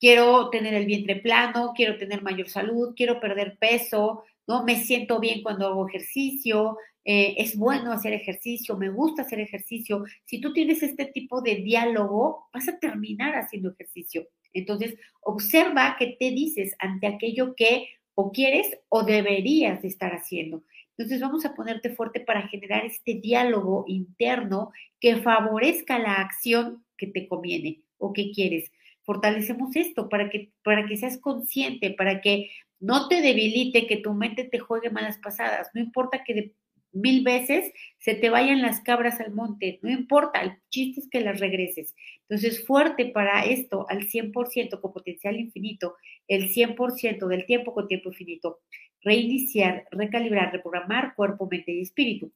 quiero 0.00 0.50
tener 0.50 0.74
el 0.74 0.86
vientre 0.86 1.16
plano, 1.16 1.72
quiero 1.76 1.98
tener 1.98 2.22
mayor 2.22 2.48
salud, 2.48 2.94
quiero 2.96 3.20
perder 3.20 3.58
peso, 3.58 4.24
no 4.46 4.64
me 4.64 4.76
siento 4.82 5.20
bien 5.20 5.42
cuando 5.42 5.66
hago 5.66 5.88
ejercicio, 5.88 6.76
eh, 7.04 7.34
es 7.38 7.56
bueno 7.56 7.92
hacer 7.92 8.14
ejercicio, 8.14 8.76
me 8.76 8.88
gusta 8.88 9.22
hacer 9.22 9.40
ejercicio. 9.40 10.04
Si 10.24 10.40
tú 10.40 10.52
tienes 10.52 10.82
este 10.82 11.06
tipo 11.06 11.42
de 11.42 11.56
diálogo, 11.56 12.48
vas 12.52 12.68
a 12.68 12.78
terminar 12.78 13.34
haciendo 13.34 13.70
ejercicio. 13.70 14.26
Entonces, 14.52 14.94
observa 15.20 15.96
qué 15.98 16.16
te 16.18 16.30
dices 16.30 16.74
ante 16.78 17.06
aquello 17.06 17.54
que 17.54 17.88
o 18.14 18.32
quieres 18.32 18.78
o 18.88 19.02
deberías 19.02 19.84
estar 19.84 20.14
haciendo. 20.14 20.62
Entonces, 20.96 21.20
vamos 21.20 21.44
a 21.44 21.54
ponerte 21.54 21.90
fuerte 21.90 22.20
para 22.20 22.48
generar 22.48 22.86
este 22.86 23.14
diálogo 23.14 23.84
interno 23.88 24.70
que 25.00 25.16
favorezca 25.16 25.98
la 25.98 26.14
acción 26.14 26.84
que 26.96 27.08
te 27.08 27.28
conviene 27.28 27.82
o 27.98 28.12
que 28.12 28.30
quieres. 28.30 28.70
Fortalecemos 29.02 29.76
esto 29.76 30.08
para 30.08 30.30
que, 30.30 30.52
para 30.62 30.86
que 30.86 30.96
seas 30.96 31.18
consciente, 31.18 31.90
para 31.90 32.22
que 32.22 32.50
no 32.84 33.08
te 33.08 33.22
debilite, 33.22 33.86
que 33.86 33.96
tu 33.96 34.12
mente 34.12 34.44
te 34.44 34.58
juegue 34.58 34.90
malas 34.90 35.18
pasadas. 35.18 35.70
No 35.72 35.80
importa 35.80 36.22
que 36.22 36.52
mil 36.92 37.24
veces 37.24 37.72
se 37.98 38.14
te 38.14 38.28
vayan 38.28 38.60
las 38.62 38.80
cabras 38.80 39.20
al 39.20 39.32
monte, 39.32 39.80
no 39.82 39.90
importa, 39.90 40.42
el 40.42 40.58
chiste 40.70 41.00
es 41.00 41.08
que 41.08 41.20
las 41.20 41.40
regreses. 41.40 41.94
Entonces, 42.28 42.64
fuerte 42.66 43.06
para 43.06 43.44
esto 43.44 43.86
al 43.88 44.06
100% 44.06 44.80
con 44.80 44.92
potencial 44.92 45.40
infinito, 45.40 45.96
el 46.28 46.50
100% 46.50 47.26
del 47.26 47.46
tiempo 47.46 47.72
con 47.72 47.88
tiempo 47.88 48.10
infinito, 48.10 48.60
reiniciar, 49.02 49.86
recalibrar, 49.90 50.52
reprogramar 50.52 51.14
cuerpo, 51.14 51.48
mente 51.50 51.72
y 51.72 51.80
espíritu. 51.80 52.32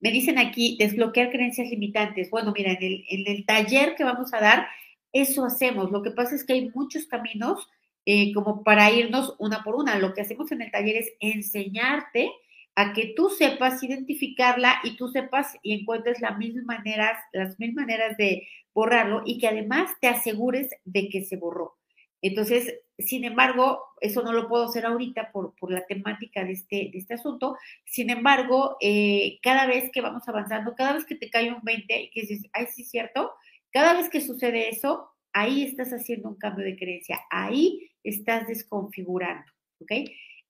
Me 0.00 0.10
dicen 0.10 0.38
aquí, 0.38 0.76
desbloquear 0.78 1.30
creencias 1.30 1.68
limitantes. 1.68 2.30
Bueno, 2.30 2.52
mira, 2.56 2.72
en 2.72 2.82
el, 2.82 3.04
en 3.08 3.26
el 3.26 3.46
taller 3.46 3.94
que 3.96 4.04
vamos 4.04 4.32
a 4.32 4.40
dar, 4.40 4.66
eso 5.12 5.44
hacemos. 5.44 5.90
Lo 5.90 6.02
que 6.02 6.10
pasa 6.10 6.34
es 6.34 6.44
que 6.44 6.54
hay 6.54 6.70
muchos 6.70 7.06
caminos 7.06 7.68
eh, 8.04 8.32
como 8.32 8.62
para 8.64 8.90
irnos 8.90 9.34
una 9.38 9.62
por 9.62 9.76
una. 9.76 9.98
Lo 9.98 10.14
que 10.14 10.22
hacemos 10.22 10.50
en 10.52 10.62
el 10.62 10.70
taller 10.70 10.96
es 10.96 11.12
enseñarte 11.20 12.30
a 12.74 12.92
que 12.92 13.12
tú 13.14 13.28
sepas 13.28 13.82
identificarla 13.82 14.80
y 14.82 14.96
tú 14.96 15.08
sepas 15.08 15.54
y 15.62 15.74
encuentres 15.74 16.20
las 16.20 16.38
mismas 16.38 16.64
maneras, 16.64 17.18
las 17.32 17.58
mismas 17.58 17.86
maneras 17.86 18.16
de 18.16 18.48
borrarlo 18.72 19.22
y 19.26 19.38
que 19.38 19.48
además 19.48 19.90
te 20.00 20.08
asegures 20.08 20.70
de 20.84 21.08
que 21.08 21.24
se 21.24 21.36
borró. 21.36 21.76
Entonces, 22.22 22.78
sin 22.98 23.24
embargo, 23.24 23.82
eso 24.00 24.22
no 24.22 24.32
lo 24.32 24.48
puedo 24.48 24.64
hacer 24.64 24.86
ahorita 24.86 25.32
por, 25.32 25.54
por 25.56 25.72
la 25.72 25.84
temática 25.86 26.44
de 26.44 26.52
este, 26.52 26.90
de 26.92 26.98
este 26.98 27.14
asunto. 27.14 27.56
Sin 27.84 28.10
embargo, 28.10 28.76
eh, 28.80 29.38
cada 29.42 29.66
vez 29.66 29.90
que 29.92 30.00
vamos 30.00 30.26
avanzando, 30.28 30.74
cada 30.76 30.92
vez 30.94 31.04
que 31.04 31.16
te 31.16 31.28
cae 31.28 31.52
un 31.52 31.62
20 31.62 32.00
y 32.00 32.10
que 32.10 32.20
dices, 32.22 32.48
ay, 32.52 32.66
sí 32.72 32.84
cierto, 32.84 33.32
cada 33.72 33.94
vez 33.94 34.08
que 34.08 34.20
sucede 34.20 34.68
eso, 34.68 35.11
ahí 35.32 35.62
estás 35.62 35.90
haciendo 35.90 36.28
un 36.28 36.36
cambio 36.36 36.64
de 36.64 36.76
creencia, 36.76 37.20
ahí 37.30 37.90
estás 38.02 38.46
desconfigurando, 38.46 39.50
¿ok? 39.80 39.92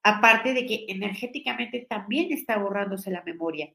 Aparte 0.03 0.53
de 0.53 0.67
que 0.67 0.87
energéticamente 0.89 1.87
también 1.89 2.33
está 2.33 2.59
borrándose 2.59 3.11
la 3.11 3.23
memoria. 3.23 3.73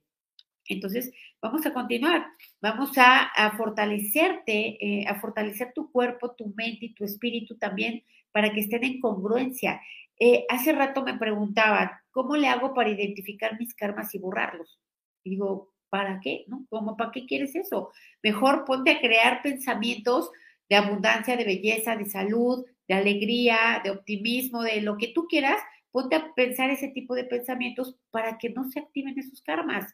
Entonces, 0.68 1.12
vamos 1.42 1.66
a 1.66 1.74
continuar, 1.74 2.28
vamos 2.62 2.92
a, 2.98 3.32
fortalecerte, 3.56 4.78
eh, 4.86 5.06
a 5.08 5.16
fortalecer 5.16 5.72
tu 5.74 5.92
cuerpo, 5.92 6.36
tu 6.36 6.54
mente 6.56 6.88
y 6.88 6.94
tu 6.94 7.06
espíritu 7.06 7.58
también 7.58 8.04
para 8.32 8.52
que 8.52 8.60
estén 8.60 8.84
en 8.84 9.00
congruencia. 9.00 9.82
Eh, 10.20 10.46
hace 10.50 10.74
rato 10.74 11.04
me 11.04 11.18
preguntaban, 11.18 11.92
¿cómo 12.12 12.36
le 12.36 12.48
hago 12.48 12.74
para 12.74 12.90
identificar 12.90 13.58
mis 13.58 13.74
karmas 13.74 14.14
y 14.14 14.20
borrarlos? 14.20 14.80
Digo, 15.24 15.74
¿para 15.90 16.20
qué? 16.20 16.46
¿Cómo 16.70 16.98
para 16.98 17.12
qué 17.12 17.26
quieres 17.26 17.56
eso? 17.56 17.92
Mejor 18.22 18.66
ponte 18.66 18.92
a 18.92 19.00
crear 19.00 19.42
pensamientos 19.42 20.32
de 20.70 20.76
abundancia, 20.76 21.38
de 21.38 21.46
belleza, 21.46 21.96
de 21.96 22.06
salud, 22.06 22.66
de 22.88 22.94
alegría, 22.94 23.82
de 23.84 23.92
optimismo, 23.92 24.64
de 24.64 24.82
lo 24.82 24.98
que 24.98 25.10
tú 25.10 25.28
quieras, 25.28 25.62
ponte 25.92 26.16
a 26.16 26.34
pensar 26.34 26.70
ese 26.70 26.90
tipo 26.90 27.16
de 27.16 27.24
pensamientos 27.24 27.98
para 28.12 28.38
que 28.38 28.50
no 28.50 28.70
se 28.70 28.80
activen 28.80 29.18
esos 29.18 29.42
karmas. 29.42 29.94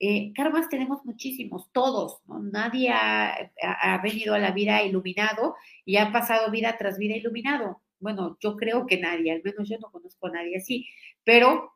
Eh, 0.00 0.32
karmas 0.34 0.68
tenemos 0.68 1.04
muchísimos, 1.04 1.70
todos, 1.72 2.20
¿no? 2.26 2.40
Nadie 2.40 2.90
ha, 2.90 4.00
venido 4.02 4.34
a 4.34 4.38
la 4.38 4.50
vida 4.50 4.82
iluminado 4.82 5.54
y 5.84 5.96
ha 5.96 6.12
pasado 6.12 6.50
vida 6.50 6.76
tras 6.78 6.98
vida 6.98 7.16
iluminado. 7.16 7.80
bueno, 8.00 8.36
yo 8.40 8.56
creo 8.56 8.86
que 8.86 8.98
nadie, 8.98 9.32
al 9.32 9.42
menos 9.42 9.68
yo 9.68 9.78
no 9.78 9.90
conozco 9.90 10.26
a 10.26 10.32
nadie 10.32 10.56
así, 10.58 10.86
pero 11.24 11.72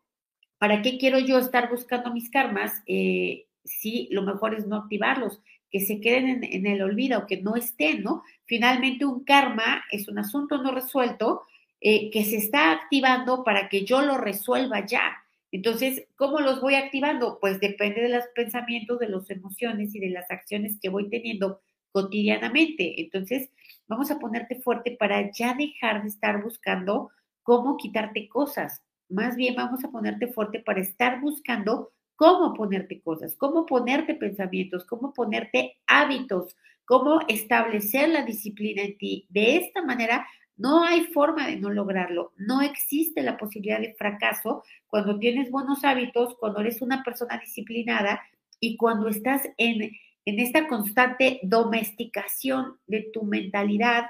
¿para 0.59 0.83
qué 0.83 0.99
quiero 0.99 1.19
yo 1.21 1.39
estar 1.39 1.71
buscando 1.71 2.13
mis 2.13 2.29
karmas 2.31 2.83
eh, 2.87 3.47
si 3.65 4.09
lo 4.11 4.23
mejor 4.23 4.55
es 4.55 4.67
no 4.67 4.77
activarlos? 4.77 5.41
Que 5.71 5.81
se 5.81 6.01
queden 6.01 6.45
en, 6.45 6.67
el 6.67 6.83
olvido, 6.83 7.27
que 7.27 7.43
no 7.43 7.57
estén, 7.57 8.03
¿no? 8.03 8.23
Finalmente 8.47 9.05
un 9.05 9.25
karma 9.25 9.85
es 9.91 10.09
un 10.09 10.19
asunto 10.19 10.63
no 10.63 10.73
resuelto 10.73 11.43
eh, 11.81 12.11
que 12.11 12.25
se 12.25 12.37
está 12.37 12.73
activando 12.73 13.45
para 13.45 13.69
que 13.69 13.85
yo 13.85 14.03
lo 14.03 14.17
resuelva 14.17 14.85
ya. 14.87 15.17
Entonces, 15.51 16.07
¿cómo 16.17 16.41
los 16.41 16.61
voy 16.61 16.75
activando? 16.75 17.39
Pues 17.41 17.61
depende 17.61 18.03
de 18.03 18.09
los 18.11 18.25
pensamientos, 18.35 18.99
de 18.99 19.09
las 19.09 19.31
emociones 19.31 19.95
y 19.95 20.01
de 20.01 20.11
las 20.11 20.31
acciones 20.31 20.79
que 20.81 20.89
voy 20.89 21.09
teniendo 21.09 21.61
cotidianamente. 21.93 23.01
Entonces, 23.01 23.51
vamos 23.87 24.11
a 24.11 24.19
ponerte 24.19 24.61
fuerte 24.61 24.97
para 24.99 25.31
ya 25.33 25.55
dejar 25.55 26.03
de 26.03 26.09
estar 26.09 26.43
buscando 26.43 27.11
cómo 27.43 27.77
quitarte 27.77 28.29
cosas. 28.29 28.83
Más 29.09 29.37
bien 29.37 29.55
vamos 29.55 29.83
a 29.85 29.91
ponerte 29.91 30.29
fuerte 30.29 30.61
para 30.61 30.81
estar 30.81 31.21
buscando 31.21 31.93
cómo 32.19 32.53
ponerte 32.53 33.01
cosas, 33.01 33.37
cómo 33.37 33.65
ponerte 33.65 34.17
pensamientos, 34.17 34.85
cómo 34.85 35.15
ponerte 35.15 35.77
hábitos, 35.87 36.57
cómo 36.85 37.21
establecer 37.29 38.09
la 38.09 38.25
disciplina 38.25 38.83
en 38.83 38.99
ti. 38.99 39.27
De 39.29 39.55
esta 39.55 39.85
manera, 39.85 40.27
no 40.57 40.83
hay 40.83 41.05
forma 41.05 41.47
de 41.47 41.59
no 41.59 41.71
lograrlo. 41.71 42.33
No 42.37 42.61
existe 42.61 43.23
la 43.23 43.37
posibilidad 43.37 43.79
de 43.79 43.95
fracaso 43.95 44.65
cuando 44.89 45.21
tienes 45.21 45.49
buenos 45.53 45.85
hábitos, 45.85 46.35
cuando 46.41 46.59
eres 46.59 46.83
una 46.83 47.05
persona 47.05 47.39
disciplinada 47.39 48.21
y 48.59 48.77
cuando 48.77 49.07
estás 49.07 49.49
en, 49.57 49.93
en 50.25 50.41
esta 50.41 50.67
constante 50.67 51.39
domesticación 51.45 52.81
de 52.89 53.11
tu 53.13 53.23
mentalidad. 53.23 54.07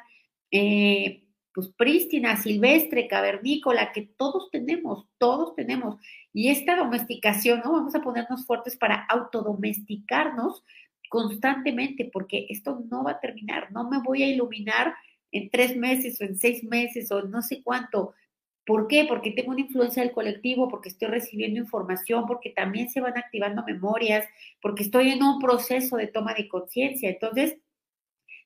Eh, 0.50 1.27
pues 1.58 1.70
prístina, 1.76 2.36
silvestre, 2.36 3.08
cavernícola, 3.08 3.90
que 3.90 4.02
todos 4.02 4.48
tenemos, 4.52 5.08
todos 5.18 5.56
tenemos. 5.56 5.96
Y 6.32 6.50
esta 6.50 6.76
domesticación, 6.76 7.62
¿no? 7.64 7.72
Vamos 7.72 7.96
a 7.96 8.00
ponernos 8.00 8.46
fuertes 8.46 8.76
para 8.76 9.04
autodomesticarnos 9.06 10.62
constantemente, 11.08 12.08
porque 12.12 12.46
esto 12.48 12.84
no 12.88 13.02
va 13.02 13.10
a 13.10 13.20
terminar, 13.20 13.72
no 13.72 13.90
me 13.90 13.98
voy 13.98 14.22
a 14.22 14.28
iluminar 14.28 14.94
en 15.32 15.50
tres 15.50 15.76
meses 15.76 16.20
o 16.20 16.24
en 16.26 16.38
seis 16.38 16.62
meses 16.62 17.10
o 17.10 17.22
no 17.22 17.42
sé 17.42 17.60
cuánto. 17.64 18.14
¿Por 18.64 18.86
qué? 18.86 19.06
Porque 19.08 19.32
tengo 19.32 19.50
una 19.50 19.62
influencia 19.62 20.04
del 20.04 20.12
colectivo, 20.12 20.68
porque 20.68 20.90
estoy 20.90 21.08
recibiendo 21.08 21.58
información, 21.58 22.24
porque 22.28 22.50
también 22.50 22.88
se 22.88 23.00
van 23.00 23.18
activando 23.18 23.64
memorias, 23.64 24.24
porque 24.62 24.84
estoy 24.84 25.10
en 25.10 25.24
un 25.24 25.40
proceso 25.40 25.96
de 25.96 26.06
toma 26.06 26.34
de 26.34 26.46
conciencia. 26.46 27.10
Entonces, 27.10 27.56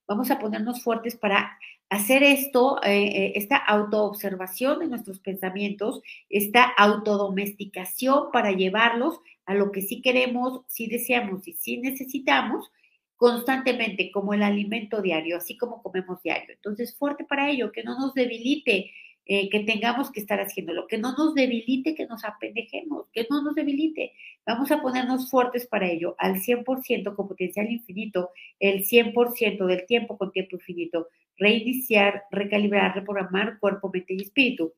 vamos 0.06 0.30
a 0.30 0.38
ponernos 0.38 0.82
fuertes 0.82 1.16
para 1.16 1.58
hacer 1.88 2.22
esto, 2.22 2.82
eh, 2.82 3.04
eh, 3.04 3.32
esta 3.36 3.56
autoobservación 3.56 4.78
de 4.78 4.88
nuestros 4.88 5.20
pensamientos, 5.20 6.00
esta 6.30 6.64
autodomesticación 6.64 8.30
para 8.32 8.52
llevarlos 8.52 9.20
a 9.44 9.54
lo 9.54 9.70
que 9.72 9.82
sí 9.82 10.00
queremos, 10.00 10.62
sí 10.68 10.86
deseamos 10.86 11.46
y 11.46 11.52
sí 11.52 11.78
necesitamos 11.78 12.70
constantemente 13.16 14.10
como 14.10 14.34
el 14.34 14.42
alimento 14.42 15.02
diario, 15.02 15.36
así 15.36 15.56
como 15.56 15.82
comemos 15.82 16.22
diario. 16.22 16.54
Entonces, 16.54 16.96
fuerte 16.96 17.24
para 17.24 17.50
ello, 17.50 17.70
que 17.70 17.84
no 17.84 17.98
nos 17.98 18.14
debilite 18.14 18.90
eh, 19.24 19.48
que 19.50 19.60
tengamos 19.60 20.10
que 20.10 20.20
estar 20.20 20.40
haciéndolo, 20.40 20.86
que 20.88 20.98
no 20.98 21.14
nos 21.16 21.34
debilite, 21.34 21.94
que 21.94 22.06
nos 22.06 22.24
apendejemos, 22.24 23.06
que 23.12 23.26
no 23.30 23.42
nos 23.42 23.54
debilite. 23.54 24.12
Vamos 24.44 24.70
a 24.72 24.82
ponernos 24.82 25.30
fuertes 25.30 25.66
para 25.66 25.88
ello, 25.88 26.16
al 26.18 26.40
100% 26.40 27.14
con 27.14 27.28
potencial 27.28 27.70
infinito, 27.70 28.30
el 28.58 28.84
100% 28.84 29.66
del 29.66 29.86
tiempo 29.86 30.18
con 30.18 30.32
tiempo 30.32 30.56
infinito, 30.56 31.08
reiniciar, 31.36 32.24
recalibrar, 32.30 32.94
reprogramar 32.94 33.58
cuerpo, 33.60 33.90
mente 33.92 34.14
y 34.14 34.22
espíritu. 34.22 34.72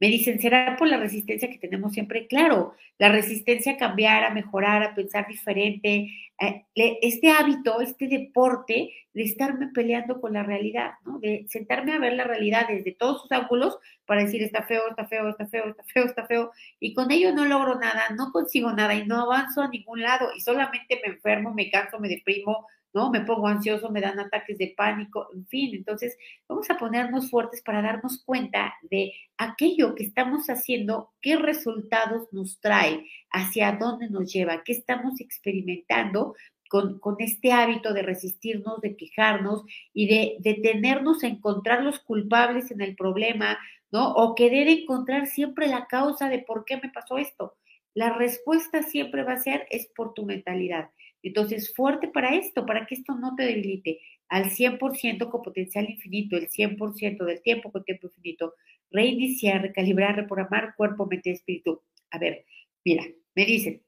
Me 0.00 0.08
dicen, 0.08 0.40
¿será 0.40 0.76
por 0.78 0.88
la 0.88 0.96
resistencia 0.96 1.50
que 1.50 1.58
tenemos 1.58 1.92
siempre? 1.92 2.26
Claro, 2.26 2.74
la 2.98 3.10
resistencia 3.10 3.72
a 3.72 3.76
cambiar, 3.76 4.24
a 4.24 4.30
mejorar, 4.30 4.82
a 4.82 4.94
pensar 4.94 5.28
diferente, 5.28 6.10
eh, 6.40 6.64
este 6.74 7.30
hábito, 7.30 7.82
este 7.82 8.08
deporte 8.08 8.90
de 9.12 9.22
estarme 9.22 9.68
peleando 9.74 10.20
con 10.20 10.32
la 10.32 10.42
realidad. 10.42 10.92
De 11.20 11.44
sentarme 11.48 11.92
a 11.92 11.98
ver 11.98 12.14
la 12.14 12.24
realidad 12.24 12.66
desde 12.68 12.92
todos 12.92 13.22
sus 13.22 13.32
ángulos 13.32 13.78
para 14.06 14.24
decir, 14.24 14.42
está 14.42 14.62
feo, 14.62 14.88
está 14.88 15.06
feo, 15.06 15.28
está 15.28 15.46
feo, 15.46 15.68
está 15.68 15.84
feo, 15.84 16.04
está 16.06 16.26
feo, 16.26 16.50
y 16.78 16.94
con 16.94 17.10
ello 17.10 17.34
no 17.34 17.44
logro 17.44 17.78
nada, 17.78 18.04
no 18.16 18.32
consigo 18.32 18.72
nada 18.72 18.94
y 18.94 19.06
no 19.06 19.20
avanzo 19.20 19.60
a 19.62 19.68
ningún 19.68 20.00
lado 20.00 20.30
y 20.34 20.40
solamente 20.40 20.98
me 21.04 21.12
enfermo, 21.12 21.52
me 21.52 21.70
canso, 21.70 22.00
me 22.00 22.08
deprimo, 22.08 22.66
¿no? 22.92 23.10
Me 23.10 23.20
pongo 23.20 23.46
ansioso, 23.46 23.90
me 23.90 24.00
dan 24.00 24.18
ataques 24.18 24.58
de 24.58 24.74
pánico, 24.76 25.28
en 25.34 25.46
fin. 25.46 25.74
Entonces, 25.74 26.16
vamos 26.48 26.68
a 26.70 26.78
ponernos 26.78 27.30
fuertes 27.30 27.62
para 27.62 27.82
darnos 27.82 28.22
cuenta 28.24 28.74
de 28.82 29.12
aquello 29.38 29.94
que 29.94 30.04
estamos 30.04 30.48
haciendo, 30.48 31.12
qué 31.20 31.36
resultados 31.36 32.28
nos 32.32 32.60
trae, 32.60 33.06
hacia 33.30 33.72
dónde 33.72 34.08
nos 34.10 34.32
lleva, 34.32 34.62
qué 34.64 34.72
estamos 34.72 35.20
experimentando 35.20 36.34
con, 36.70 37.00
este 37.18 37.52
hábito 37.52 37.92
de 37.92 38.02
resistirnos, 38.02 38.80
de 38.80 38.96
quejarnos 38.96 39.64
y 39.92 40.06
de 40.06 40.36
detenernos 40.38 41.24
a 41.24 41.26
encontrar 41.26 41.82
los 41.82 41.98
culpables 41.98 42.70
en 42.70 42.80
el 42.80 42.94
problema, 42.94 43.58
¿no? 43.90 44.12
O 44.12 44.36
querer 44.36 44.68
encontrar 44.68 45.26
siempre 45.26 45.66
la 45.66 45.86
causa 45.86 46.28
de 46.28 46.38
por 46.38 46.64
qué 46.64 46.76
me 46.76 46.90
pasó 46.90 47.18
esto. 47.18 47.56
La 47.92 48.12
respuesta 48.12 48.84
siempre 48.84 49.24
va 49.24 49.32
a 49.32 49.38
ser 49.38 49.66
es 49.70 49.88
por 49.96 50.14
tu 50.14 50.24
mentalidad. 50.24 50.90
Entonces, 51.22 51.72
fuerte 51.74 52.08
para 52.08 52.34
esto, 52.36 52.66
para 52.66 52.86
que 52.86 52.94
esto 52.94 53.14
no 53.14 53.34
te 53.36 53.44
debilite 53.44 54.00
al 54.28 54.50
100% 54.50 55.30
con 55.30 55.42
potencial 55.42 55.88
infinito, 55.90 56.36
el 56.36 56.48
100% 56.48 57.24
del 57.24 57.42
tiempo 57.42 57.72
con 57.72 57.84
tiempo 57.84 58.06
infinito, 58.08 58.54
reiniciar, 58.90 59.62
recalibrar, 59.62 60.16
reprogramar 60.16 60.74
cuerpo, 60.76 61.06
mente, 61.06 61.30
espíritu. 61.32 61.82
A 62.10 62.18
ver, 62.18 62.44
mira, 62.84 63.04
me 63.34 63.44
dicen, 63.44 63.82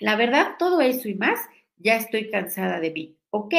la 0.00 0.16
verdad, 0.16 0.54
todo 0.58 0.80
eso 0.80 1.08
y 1.08 1.14
más, 1.14 1.40
ya 1.76 1.96
estoy 1.96 2.30
cansada 2.30 2.80
de 2.80 2.90
mí. 2.92 3.18
Ok, 3.30 3.54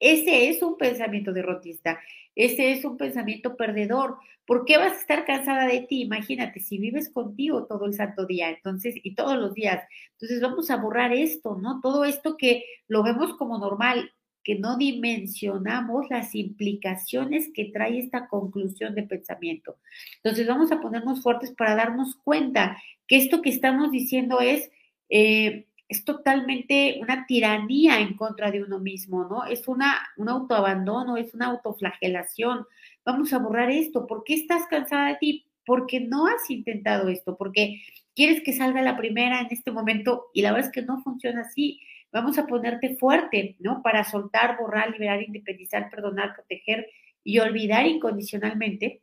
ese 0.00 0.48
es 0.48 0.62
un 0.62 0.76
pensamiento 0.76 1.32
derrotista, 1.32 2.00
ese 2.34 2.72
es 2.72 2.84
un 2.84 2.96
pensamiento 2.96 3.56
perdedor. 3.56 4.16
¿Por 4.46 4.64
qué 4.66 4.76
vas 4.76 4.92
a 4.92 5.00
estar 5.00 5.24
cansada 5.24 5.66
de 5.66 5.80
ti? 5.80 6.02
Imagínate, 6.02 6.60
si 6.60 6.78
vives 6.78 7.10
contigo 7.10 7.66
todo 7.66 7.86
el 7.86 7.94
santo 7.94 8.26
día, 8.26 8.50
entonces, 8.50 8.94
y 9.02 9.14
todos 9.14 9.38
los 9.38 9.54
días. 9.54 9.82
Entonces 10.12 10.40
vamos 10.40 10.70
a 10.70 10.76
borrar 10.76 11.12
esto, 11.12 11.56
¿no? 11.56 11.80
Todo 11.80 12.04
esto 12.04 12.36
que 12.36 12.64
lo 12.88 13.02
vemos 13.02 13.34
como 13.34 13.58
normal, 13.58 14.12
que 14.42 14.56
no 14.56 14.76
dimensionamos 14.76 16.10
las 16.10 16.34
implicaciones 16.34 17.50
que 17.54 17.66
trae 17.66 17.98
esta 17.98 18.28
conclusión 18.28 18.94
de 18.94 19.04
pensamiento. 19.04 19.78
Entonces 20.22 20.46
vamos 20.46 20.70
a 20.70 20.80
ponernos 20.80 21.22
fuertes 21.22 21.52
para 21.52 21.74
darnos 21.74 22.16
cuenta 22.16 22.76
que 23.06 23.16
esto 23.16 23.40
que 23.42 23.50
estamos 23.50 23.90
diciendo 23.90 24.40
es... 24.40 24.70
Eh, 25.08 25.66
es 25.94 26.04
totalmente 26.04 26.98
una 27.00 27.24
tiranía 27.26 28.00
en 28.00 28.14
contra 28.16 28.50
de 28.50 28.62
uno 28.62 28.80
mismo, 28.80 29.24
¿no? 29.24 29.44
Es 29.44 29.68
una, 29.68 30.00
un 30.16 30.28
autoabandono, 30.28 31.16
es 31.16 31.32
una 31.34 31.46
autoflagelación. 31.46 32.66
Vamos 33.04 33.32
a 33.32 33.38
borrar 33.38 33.70
esto. 33.70 34.06
¿Por 34.06 34.24
qué 34.24 34.34
estás 34.34 34.66
cansada 34.66 35.10
de 35.10 35.16
ti? 35.16 35.46
Porque 35.64 36.00
no 36.00 36.26
has 36.26 36.50
intentado 36.50 37.08
esto, 37.08 37.36
porque 37.36 37.80
quieres 38.14 38.42
que 38.42 38.52
salga 38.52 38.82
la 38.82 38.96
primera 38.96 39.40
en 39.40 39.48
este 39.50 39.70
momento 39.70 40.26
y 40.34 40.42
la 40.42 40.52
verdad 40.52 40.66
es 40.68 40.72
que 40.72 40.82
no 40.82 41.00
funciona 41.02 41.42
así. 41.42 41.80
Vamos 42.12 42.38
a 42.38 42.46
ponerte 42.46 42.96
fuerte, 42.96 43.56
¿no? 43.60 43.80
Para 43.82 44.04
soltar, 44.04 44.58
borrar, 44.58 44.90
liberar, 44.90 45.22
independizar, 45.22 45.90
perdonar, 45.90 46.34
proteger 46.34 46.88
y 47.22 47.38
olvidar 47.38 47.86
incondicionalmente 47.86 49.00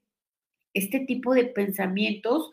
este 0.74 1.02
tipo 1.02 1.34
de 1.34 1.46
pensamientos 1.46 2.52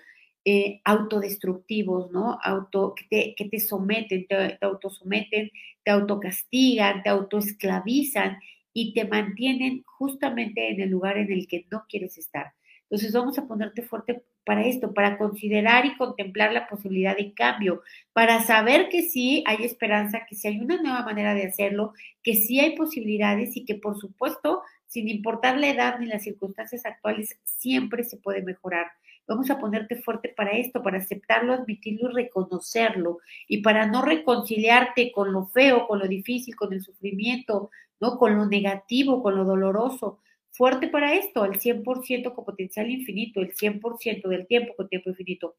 eh, 0.51 0.81
autodestructivos, 0.85 2.11
¿no? 2.11 2.39
Auto, 2.43 2.95
que, 2.95 3.35
te, 3.37 3.49
te 3.51 3.61
someten, 3.61 4.27
te, 4.27 4.57
te 4.59 4.65
autosometen, 4.65 5.51
te 5.85 5.91
autocastigan, 5.91 7.03
te 7.03 7.11
autoesclavizan 7.11 8.39
y 8.73 8.95
te 8.95 9.05
mantienen 9.05 9.83
justamente 9.85 10.71
en 10.71 10.81
el 10.81 10.89
lugar 10.89 11.19
en 11.19 11.31
el 11.31 11.47
que 11.47 11.67
no 11.71 11.85
quieres 11.87 12.17
estar. 12.17 12.55
Entonces 12.85 13.13
vamos 13.13 13.39
a 13.39 13.47
ponerte 13.47 13.83
fuerte 13.83 14.23
para 14.47 14.65
esto, 14.65 14.95
para 14.95 15.19
considerar 15.19 15.85
y 15.85 15.99
contemplar 15.99 16.55
la 16.55 16.67
posibilidad 16.67 17.15
de 17.15 17.35
cambio, 17.35 17.83
para 18.15 18.41
saber 18.41 18.89
que 18.89 19.03
sí 19.03 19.45
hay 19.47 19.65
esperanza, 19.65 20.25
que 20.27 20.35
sí 20.35 20.49
hay 20.49 20.61
una 20.61 20.81
nueva 20.81 21.03
manera 21.03 21.35
de 21.35 21.45
hacerlo, 21.45 21.93
que 22.23 22.37
sí 22.37 22.59
hay 22.59 22.75
posibilidades 22.75 23.55
y 23.55 23.67
que 23.67 23.75
por 23.75 23.99
supuesto, 23.99 24.63
sin 24.87 25.11
importar 25.11 25.59
la 25.59 25.69
edad 25.69 25.99
ni 25.99 26.07
las 26.07 26.23
circunstancias 26.23 26.87
actuales, 26.87 27.39
siempre 27.45 28.03
se 28.05 28.17
puede 28.17 28.41
mejorar. 28.41 28.87
Vamos 29.29 29.51
a 29.51 29.59
ponerte 29.59 29.97
fuerte 29.97 30.31
para 30.31 30.53
esto, 30.53 30.83
para 30.83 30.97
aceptarlo, 30.97 31.53
admitirlo 31.53 32.11
y 32.11 32.15
reconocerlo. 32.15 33.19
Y 33.47 33.59
para 33.59 33.87
no 33.87 34.01
reconciliarte 34.01 35.13
con 35.13 35.35
lo 35.35 35.47
feo, 35.49 35.87
con 35.87 35.99
lo 35.99 36.09
difícil, 36.09 36.57
con 36.57 36.73
el 36.73 36.81
sufrimiento, 36.81 37.71
¿no? 38.01 38.17
Con 38.17 38.37
lo 38.37 38.47
negativo, 38.47 39.23
con 39.23 39.37
lo 39.37 39.45
doloroso. 39.45 40.21
Fuerte 40.51 40.89
para 40.89 41.13
esto, 41.13 41.43
al 41.43 41.61
100% 41.61 42.35
con 42.35 42.45
potencial 42.47 42.91
infinito, 42.91 43.43
el 43.43 43.55
100% 43.55 44.29
del 44.29 44.47
tiempo 44.47 44.75
con 44.75 44.89
tiempo 44.89 45.11
infinito. 45.11 45.57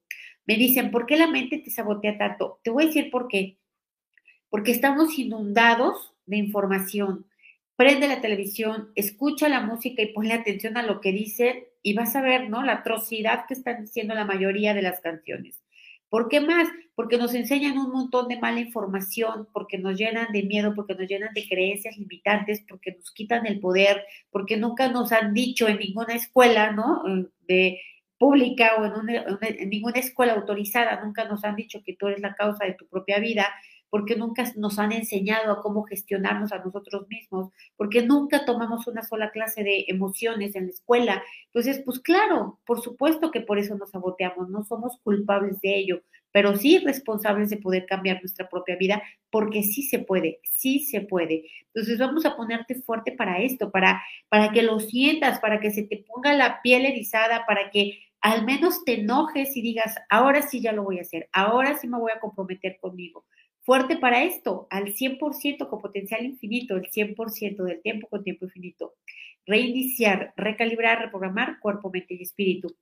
Me 0.47 0.58
dicen, 0.58 0.89
¿por 0.89 1.05
qué 1.05 1.15
la 1.15 1.27
mente 1.27 1.60
te 1.60 1.69
sabotea 1.69 2.17
tanto? 2.17 2.60
Te 2.63 2.71
voy 2.71 2.86
a 2.86 2.88
decir 2.88 3.12
por 3.12 3.27
qué. 3.27 3.60
Porque 4.49 4.71
estamos 4.71 5.19
inundados 5.19 6.15
de 6.25 6.38
información. 6.38 7.27
prende 7.75 8.08
la 8.08 8.19
televisión, 8.19 8.91
escucha 8.95 9.47
la 9.47 9.62
música 9.62 10.01
y 10.01 10.12
ponle 10.12 10.34
atención 10.34 10.75
a 10.75 10.84
lo 10.84 10.99
que 10.99 11.13
dicen 11.13 11.68
y 11.81 11.93
vas 11.93 12.15
a 12.15 12.21
ver, 12.21 12.49
¿no? 12.49 12.63
La 12.63 12.73
atrocidad 12.73 13.45
que 13.47 13.53
están 13.53 13.81
diciendo 13.81 14.13
la 14.15 14.25
mayoría 14.25 14.73
de 14.73 14.81
las 14.81 14.99
canciones. 14.99 15.61
¿Por 16.09 16.27
qué 16.27 16.41
más? 16.41 16.67
Porque 16.95 17.17
nos 17.17 17.35
enseñan 17.35 17.77
un 17.77 17.91
montón 17.91 18.27
de 18.27 18.39
mala 18.39 18.59
información, 18.59 19.47
porque 19.53 19.77
nos 19.77 19.97
llenan 19.97 20.31
de 20.33 20.43
miedo, 20.43 20.73
porque 20.75 20.95
nos 20.95 21.07
llenan 21.07 21.33
de 21.33 21.47
creencias 21.47 21.97
limitantes, 21.97 22.63
porque 22.67 22.93
nos 22.93 23.11
quitan 23.11 23.45
el 23.45 23.59
poder, 23.59 24.03
porque 24.31 24.57
nunca 24.57 24.89
nos 24.89 25.11
han 25.11 25.33
dicho 25.33 25.67
en 25.67 25.77
ninguna 25.77 26.15
escuela, 26.15 26.71
¿no? 26.71 27.03
De 27.47 27.79
pública 28.17 28.75
o 28.77 28.85
en, 28.85 29.39
en 29.41 29.69
ninguna 29.69 29.99
escuela 29.99 30.33
autorizada, 30.33 31.01
nunca 31.03 31.25
nos 31.25 31.45
han 31.45 31.55
dicho 31.55 31.81
que 31.85 31.95
tú 31.95 32.07
eres 32.07 32.19
la 32.19 32.35
causa 32.35 32.65
de 32.65 32.73
tu 32.73 32.87
propia 32.87 33.19
vida, 33.19 33.47
porque 33.89 34.15
nunca 34.15 34.43
nos 34.56 34.80
han 34.80 34.91
enseñado 34.91 35.52
a 35.52 35.62
cómo 35.62 35.84
gestionarnos 35.84 36.52
a 36.52 36.60
nosotros 36.60 37.08
mismos, 37.10 37.52
porque 37.75 38.04
nunca 38.04 38.45
tomamos 38.45 38.88
una 38.88 39.04
sola 39.04 39.32
clase 39.32 39.63
de 39.63 39.86
emociones 39.88 40.56
en 40.56 40.65
la 40.65 40.71
escuela. 40.71 41.23
Entonces, 41.47 41.82
pues 41.84 41.99
claro, 41.99 42.60
por 42.65 42.82
supuesto 42.82 43.32
que 43.32 43.41
por 43.41 43.58
eso 43.58 43.75
nos 43.75 43.91
saboteamos, 43.91 44.49
no 44.49 44.63
somos 44.63 44.97
culpables 45.04 45.60
de 45.62 45.78
ello, 45.78 46.02
pero 46.32 46.56
sí 46.56 46.78
responsables 46.78 47.49
de 47.49 47.58
poder 47.58 47.86
cambiar 47.88 48.19
nuestra 48.21 48.47
propia 48.47 48.75
vida, 48.75 49.02
porque 49.32 49.63
sí 49.63 49.84
se 49.84 49.99
puede, 49.99 50.39
sí 50.43 50.80
se 50.80 51.02
puede. 51.02 51.45
Entonces 51.73 51.97
vamos 51.97 52.25
a 52.25 52.36
ponerte 52.36 52.75
fuerte 52.75 53.12
para 53.12 53.41
esto, 53.41 53.71
para, 53.71 54.02
para 54.30 54.52
que 54.52 54.62
lo 54.62 54.80
sientas, 54.80 55.39
para 55.39 55.60
que 55.60 55.71
se 55.71 55.84
te 55.84 56.06
ponga 56.08 56.34
la 56.34 56.62
piel 56.62 56.86
erizada, 56.86 57.45
para 57.47 57.71
que 57.71 57.99
al 58.21 58.45
menos 58.45 58.84
te 58.84 58.99
enojes 58.99 59.56
y 59.56 59.62
digas, 59.62 59.95
ahora 60.10 60.41
sí 60.41 60.62
ya 60.62 60.73
lo 60.73 60.84
voy 60.84 60.99
a 60.99 61.02
hacer, 61.02 61.30
ahora 61.32 61.78
sí 61.78 61.88
me 61.88 61.97
voy 61.97 62.12
a 62.12 62.19
comprometer 62.19 62.78
conmigo 62.80 63.25
fuerte 63.69 63.97
para 63.97 64.23
esto, 64.23 64.65
al 64.71 64.95
100% 64.95 65.69
con 65.69 65.79
potencial 65.79 66.25
infinito, 66.25 66.75
el 66.75 66.89
100% 66.89 67.63
del 67.65 67.79
tiempo 67.84 68.08
con 68.08 68.23
tiempo 68.23 68.45
infinito. 68.45 68.95
Reiniciar, 69.45 70.34
recalibrar, 70.36 70.99
reprogramar 70.99 71.60
cuerpo, 71.60 71.91
mente 71.91 72.15
y 72.15 72.23
espíritu. 72.23 72.75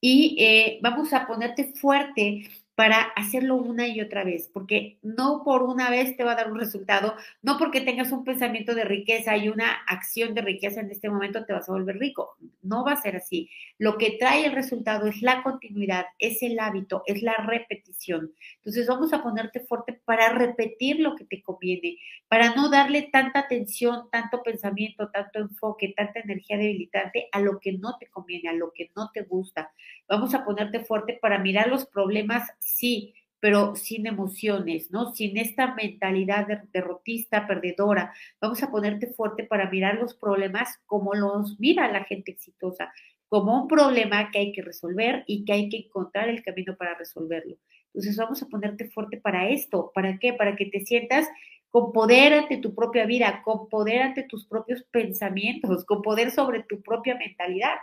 Y 0.00 0.36
eh, 0.40 0.80
vamos 0.82 1.12
a 1.12 1.28
ponerte 1.28 1.74
fuerte 1.74 2.42
para 2.74 3.00
hacerlo 3.00 3.56
una 3.56 3.86
y 3.86 4.00
otra 4.00 4.24
vez, 4.24 4.50
porque 4.52 4.98
no 5.02 5.42
por 5.44 5.62
una 5.62 5.90
vez 5.90 6.16
te 6.16 6.24
va 6.24 6.32
a 6.32 6.36
dar 6.36 6.50
un 6.50 6.58
resultado, 6.58 7.14
no 7.42 7.56
porque 7.56 7.80
tengas 7.80 8.10
un 8.10 8.24
pensamiento 8.24 8.74
de 8.74 8.84
riqueza 8.84 9.36
y 9.36 9.48
una 9.48 9.70
acción 9.86 10.34
de 10.34 10.42
riqueza 10.42 10.80
en 10.80 10.90
este 10.90 11.08
momento 11.08 11.44
te 11.44 11.52
vas 11.52 11.68
a 11.68 11.72
volver 11.72 11.98
rico, 11.98 12.36
no 12.62 12.84
va 12.84 12.92
a 12.92 13.00
ser 13.00 13.16
así. 13.16 13.48
Lo 13.78 13.96
que 13.96 14.16
trae 14.18 14.46
el 14.46 14.52
resultado 14.52 15.06
es 15.06 15.22
la 15.22 15.42
continuidad, 15.42 16.06
es 16.18 16.42
el 16.42 16.58
hábito, 16.58 17.02
es 17.06 17.22
la 17.22 17.36
repetición. 17.36 18.32
Entonces 18.56 18.88
vamos 18.88 19.12
a 19.12 19.22
ponerte 19.22 19.60
fuerte 19.60 20.00
para 20.04 20.30
repetir 20.30 20.98
lo 20.98 21.14
que 21.14 21.24
te 21.24 21.42
conviene, 21.42 21.98
para 22.28 22.54
no 22.54 22.70
darle 22.70 23.02
tanta 23.02 23.40
atención, 23.40 24.08
tanto 24.10 24.42
pensamiento, 24.42 25.10
tanto 25.10 25.38
enfoque, 25.38 25.94
tanta 25.96 26.20
energía 26.20 26.56
debilitante 26.56 27.28
a 27.30 27.40
lo 27.40 27.60
que 27.60 27.72
no 27.72 27.96
te 27.98 28.08
conviene, 28.08 28.48
a 28.48 28.52
lo 28.52 28.72
que 28.72 28.90
no 28.96 29.10
te 29.12 29.22
gusta. 29.22 29.72
Vamos 30.08 30.34
a 30.34 30.44
ponerte 30.44 30.80
fuerte 30.80 31.18
para 31.20 31.38
mirar 31.38 31.68
los 31.68 31.86
problemas 31.86 32.50
sí, 32.64 33.14
pero 33.40 33.76
sin 33.76 34.06
emociones, 34.06 34.90
¿no? 34.90 35.12
Sin 35.12 35.36
esta 35.36 35.74
mentalidad 35.74 36.46
derrotista, 36.72 37.46
perdedora. 37.46 38.14
Vamos 38.40 38.62
a 38.62 38.70
ponerte 38.70 39.08
fuerte 39.08 39.44
para 39.44 39.68
mirar 39.68 39.96
los 39.96 40.14
problemas 40.14 40.80
como 40.86 41.12
los 41.14 41.60
mira 41.60 41.92
la 41.92 42.04
gente 42.04 42.32
exitosa, 42.32 42.92
como 43.28 43.62
un 43.62 43.68
problema 43.68 44.30
que 44.30 44.38
hay 44.38 44.52
que 44.52 44.62
resolver 44.62 45.24
y 45.26 45.44
que 45.44 45.52
hay 45.52 45.68
que 45.68 45.76
encontrar 45.76 46.30
el 46.30 46.42
camino 46.42 46.74
para 46.76 46.94
resolverlo. 46.94 47.56
Entonces 47.88 48.16
vamos 48.16 48.42
a 48.42 48.46
ponerte 48.46 48.88
fuerte 48.90 49.18
para 49.18 49.48
esto. 49.48 49.92
¿Para 49.94 50.18
qué? 50.18 50.32
Para 50.32 50.56
que 50.56 50.66
te 50.66 50.80
sientas 50.80 51.28
con 51.68 51.92
poder 51.92 52.32
ante 52.32 52.56
tu 52.56 52.74
propia 52.74 53.04
vida, 53.04 53.42
con 53.44 53.68
poder 53.68 54.00
ante 54.02 54.22
tus 54.22 54.46
propios 54.46 54.84
pensamientos, 54.90 55.84
con 55.84 56.00
poder 56.00 56.30
sobre 56.30 56.62
tu 56.62 56.80
propia 56.80 57.16
mentalidad. 57.16 57.76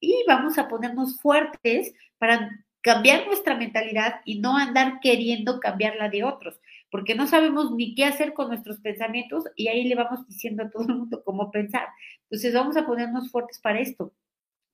Y 0.00 0.24
vamos 0.26 0.56
a 0.56 0.68
ponernos 0.68 1.20
fuertes 1.20 1.92
para 2.16 2.48
cambiar 2.84 3.26
nuestra 3.26 3.56
mentalidad 3.56 4.20
y 4.26 4.40
no 4.40 4.58
andar 4.58 5.00
queriendo 5.00 5.58
cambiar 5.58 5.96
la 5.96 6.10
de 6.10 6.22
otros, 6.22 6.60
porque 6.90 7.14
no 7.14 7.26
sabemos 7.26 7.72
ni 7.72 7.94
qué 7.94 8.04
hacer 8.04 8.34
con 8.34 8.48
nuestros 8.48 8.78
pensamientos 8.80 9.44
y 9.56 9.68
ahí 9.68 9.84
le 9.84 9.94
vamos 9.94 10.28
diciendo 10.28 10.64
a 10.64 10.70
todo 10.70 10.82
el 10.82 10.94
mundo 10.94 11.24
cómo 11.24 11.50
pensar. 11.50 11.88
Entonces 12.24 12.52
vamos 12.52 12.76
a 12.76 12.84
ponernos 12.84 13.30
fuertes 13.30 13.58
para 13.58 13.80
esto, 13.80 14.12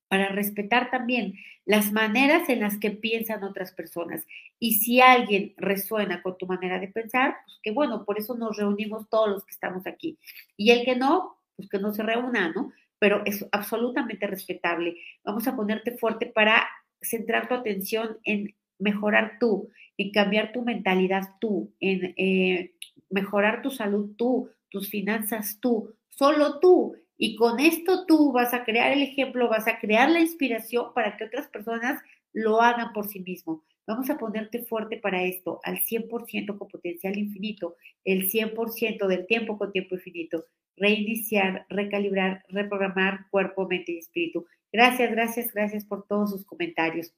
para 0.09 0.27
respetar 0.31 0.91
también 0.91 1.35
las 1.65 1.93
maneras 1.93 2.49
en 2.49 2.59
las 2.59 2.79
que 2.79 2.91
piensan 2.91 3.45
otras 3.45 3.71
personas. 3.71 4.27
Y 4.59 4.81
si 4.81 5.01
alguien 5.01 5.55
resuena 5.57 6.21
con 6.21 6.37
tu 6.37 6.49
manera 6.49 6.81
de 6.81 6.89
pensar, 6.89 7.37
pues 7.47 7.61
que 7.63 7.71
bueno, 7.71 8.05
por 8.05 8.19
eso 8.19 8.35
nos 8.35 8.57
reunimos 8.57 9.09
todos 9.09 9.29
los 9.29 9.45
que 9.45 9.53
estamos 9.53 9.87
aquí. 9.87 10.19
Y 10.57 10.73
el 10.73 10.85
que 10.85 10.97
no, 10.97 11.39
pues 11.55 11.69
que 11.69 11.79
no 11.79 11.95
se 11.95 12.03
reúna, 12.03 12.53
¿no? 12.53 12.73
Pero 12.99 13.23
es 13.25 13.47
absolutamente 13.53 14.27
respetable. 14.27 14.97
Vamos 15.23 15.47
a 15.47 15.55
ponerte 15.55 15.97
fuerte 15.97 16.27
para 16.27 16.69
centrar 17.03 17.49
tu 17.49 17.55
atención 17.55 18.19
en 18.25 18.55
mejorar 18.79 19.39
tú, 19.39 19.69
en 19.97 20.11
cambiar 20.11 20.53
tu 20.53 20.63
mentalidad 20.63 21.23
tú, 21.41 21.73
en 21.81 22.15
eh, 22.17 22.73
mejorar 23.11 23.63
tu 23.63 23.71
salud 23.71 24.15
tú, 24.17 24.51
tus 24.71 24.89
finanzas 24.89 25.59
tú, 25.61 25.95
solo 26.09 26.61
tú. 26.61 26.97
Y 27.19 27.37
con 27.37 27.61
esto 27.61 28.07
tú 28.07 28.33
vas 28.33 28.55
a 28.55 28.65
crear 28.65 28.93
el 28.93 29.03
ejemplo, 29.03 29.49
vas 29.49 29.69
a 29.69 29.79
crear 29.79 30.11
la 30.11 30.21
inspiración 30.21 30.95
para 30.95 31.17
que 31.17 31.25
otras 31.25 31.49
personas 31.49 32.01
lo 32.33 32.63
hagan 32.63 32.93
por 32.93 33.09
sí 33.09 33.21
mismo. 33.21 33.63
Vamos 33.91 34.09
a 34.09 34.19
ponerte 34.19 34.63
fuerte 34.63 34.99
para 34.99 35.25
esto, 35.25 35.59
al 35.65 35.81
100% 35.81 36.57
con 36.57 36.69
potencial 36.69 37.19
infinito, 37.19 37.75
el 38.05 38.31
100% 38.31 39.09
del 39.09 39.27
tiempo 39.27 39.59
con 39.59 39.73
tiempo 39.73 39.97
infinito. 39.97 40.45
Reiniciar, 40.77 41.67
recalibrar, 41.69 42.45
reprogramar 42.51 43.29
cuerpo, 43.31 43.67
mente 43.67 43.91
y 43.91 43.99
espíritu. 43.99 44.47
Gracias, 44.73 45.11
gracias, 45.11 45.53
gracias 45.53 45.85
por 45.85 46.07
todos 46.07 46.31
sus 46.31 46.45
comentarios. 46.45 47.13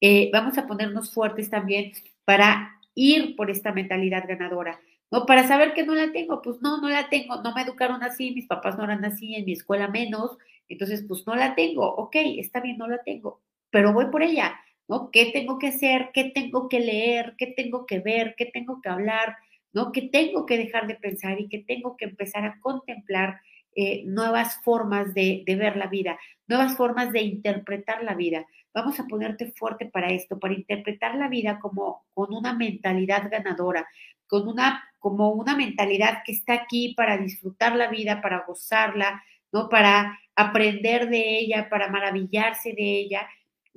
Eh, 0.00 0.30
vamos 0.32 0.56
a 0.56 0.66
ponernos 0.66 1.12
fuertes 1.12 1.50
también 1.50 1.92
para 2.24 2.80
ir 2.94 3.36
por 3.36 3.50
esta 3.50 3.70
mentalidad 3.70 4.24
ganadora. 4.26 4.80
¿no? 5.10 5.26
Para 5.26 5.46
saber 5.46 5.74
que 5.74 5.84
no 5.84 5.94
la 5.94 6.12
tengo, 6.12 6.40
pues 6.40 6.62
no, 6.62 6.80
no 6.80 6.88
la 6.88 7.10
tengo, 7.10 7.42
no 7.42 7.52
me 7.52 7.60
educaron 7.60 8.02
así, 8.02 8.30
mis 8.30 8.46
papás 8.46 8.78
no 8.78 8.84
eran 8.84 9.04
así, 9.04 9.34
en 9.34 9.44
mi 9.44 9.52
escuela 9.52 9.88
menos, 9.88 10.38
entonces 10.66 11.04
pues 11.06 11.26
no 11.26 11.36
la 11.36 11.54
tengo, 11.54 11.86
ok, 11.86 12.16
está 12.38 12.60
bien, 12.60 12.78
no 12.78 12.88
la 12.88 13.02
tengo, 13.02 13.42
pero 13.68 13.92
voy 13.92 14.06
por 14.06 14.22
ella, 14.22 14.58
¿no? 14.88 15.10
¿Qué 15.10 15.30
tengo 15.32 15.58
que 15.58 15.68
hacer? 15.68 16.10
¿Qué 16.12 16.24
tengo 16.34 16.68
que 16.68 16.80
leer? 16.80 17.34
¿Qué 17.38 17.48
tengo 17.48 17.86
que 17.86 18.00
ver? 18.00 18.34
¿Qué 18.36 18.46
tengo 18.46 18.80
que 18.80 18.88
hablar? 18.88 19.36
¿No? 19.72 19.92
¿Qué 19.92 20.02
tengo 20.02 20.46
que 20.46 20.58
dejar 20.58 20.86
de 20.86 20.96
pensar 20.96 21.40
y 21.40 21.48
qué 21.48 21.58
tengo 21.58 21.96
que 21.96 22.06
empezar 22.06 22.44
a 22.44 22.58
contemplar 22.60 23.40
eh, 23.80 24.02
nuevas 24.06 24.60
formas 24.64 25.14
de, 25.14 25.44
ver 25.46 25.76
la 25.76 25.86
vida, 25.86 26.18
nuevas 26.48 26.76
formas 26.76 27.12
de 27.12 27.20
interpretar 27.20 28.02
la 28.02 28.14
vida. 28.14 28.44
Vamos 28.74 28.98
a 28.98 29.06
ponerte 29.06 29.52
fuerte 29.52 29.86
para 29.86 30.08
esto, 30.08 30.36
para 30.40 30.54
interpretar 30.54 31.14
la 31.14 31.28
vida 31.28 31.60
como 31.60 32.04
con 32.12 32.34
una 32.34 32.54
mentalidad 32.54 33.30
ganadora, 33.30 33.86
con 34.26 34.48
una, 34.48 34.82
como 34.98 35.30
una 35.30 35.56
mentalidad 35.56 36.22
que 36.24 36.32
está 36.32 36.54
aquí 36.54 36.94
para 36.96 37.18
disfrutar 37.18 37.76
la 37.76 37.86
vida, 37.86 38.20
para 38.20 38.44
gozarla, 38.48 39.22
¿no? 39.52 39.68
Para 39.68 40.18
aprender 40.34 41.08
de 41.08 41.38
ella, 41.38 41.68
para 41.68 41.88
maravillarse 41.88 42.72
de 42.72 42.98
ella. 42.98 43.28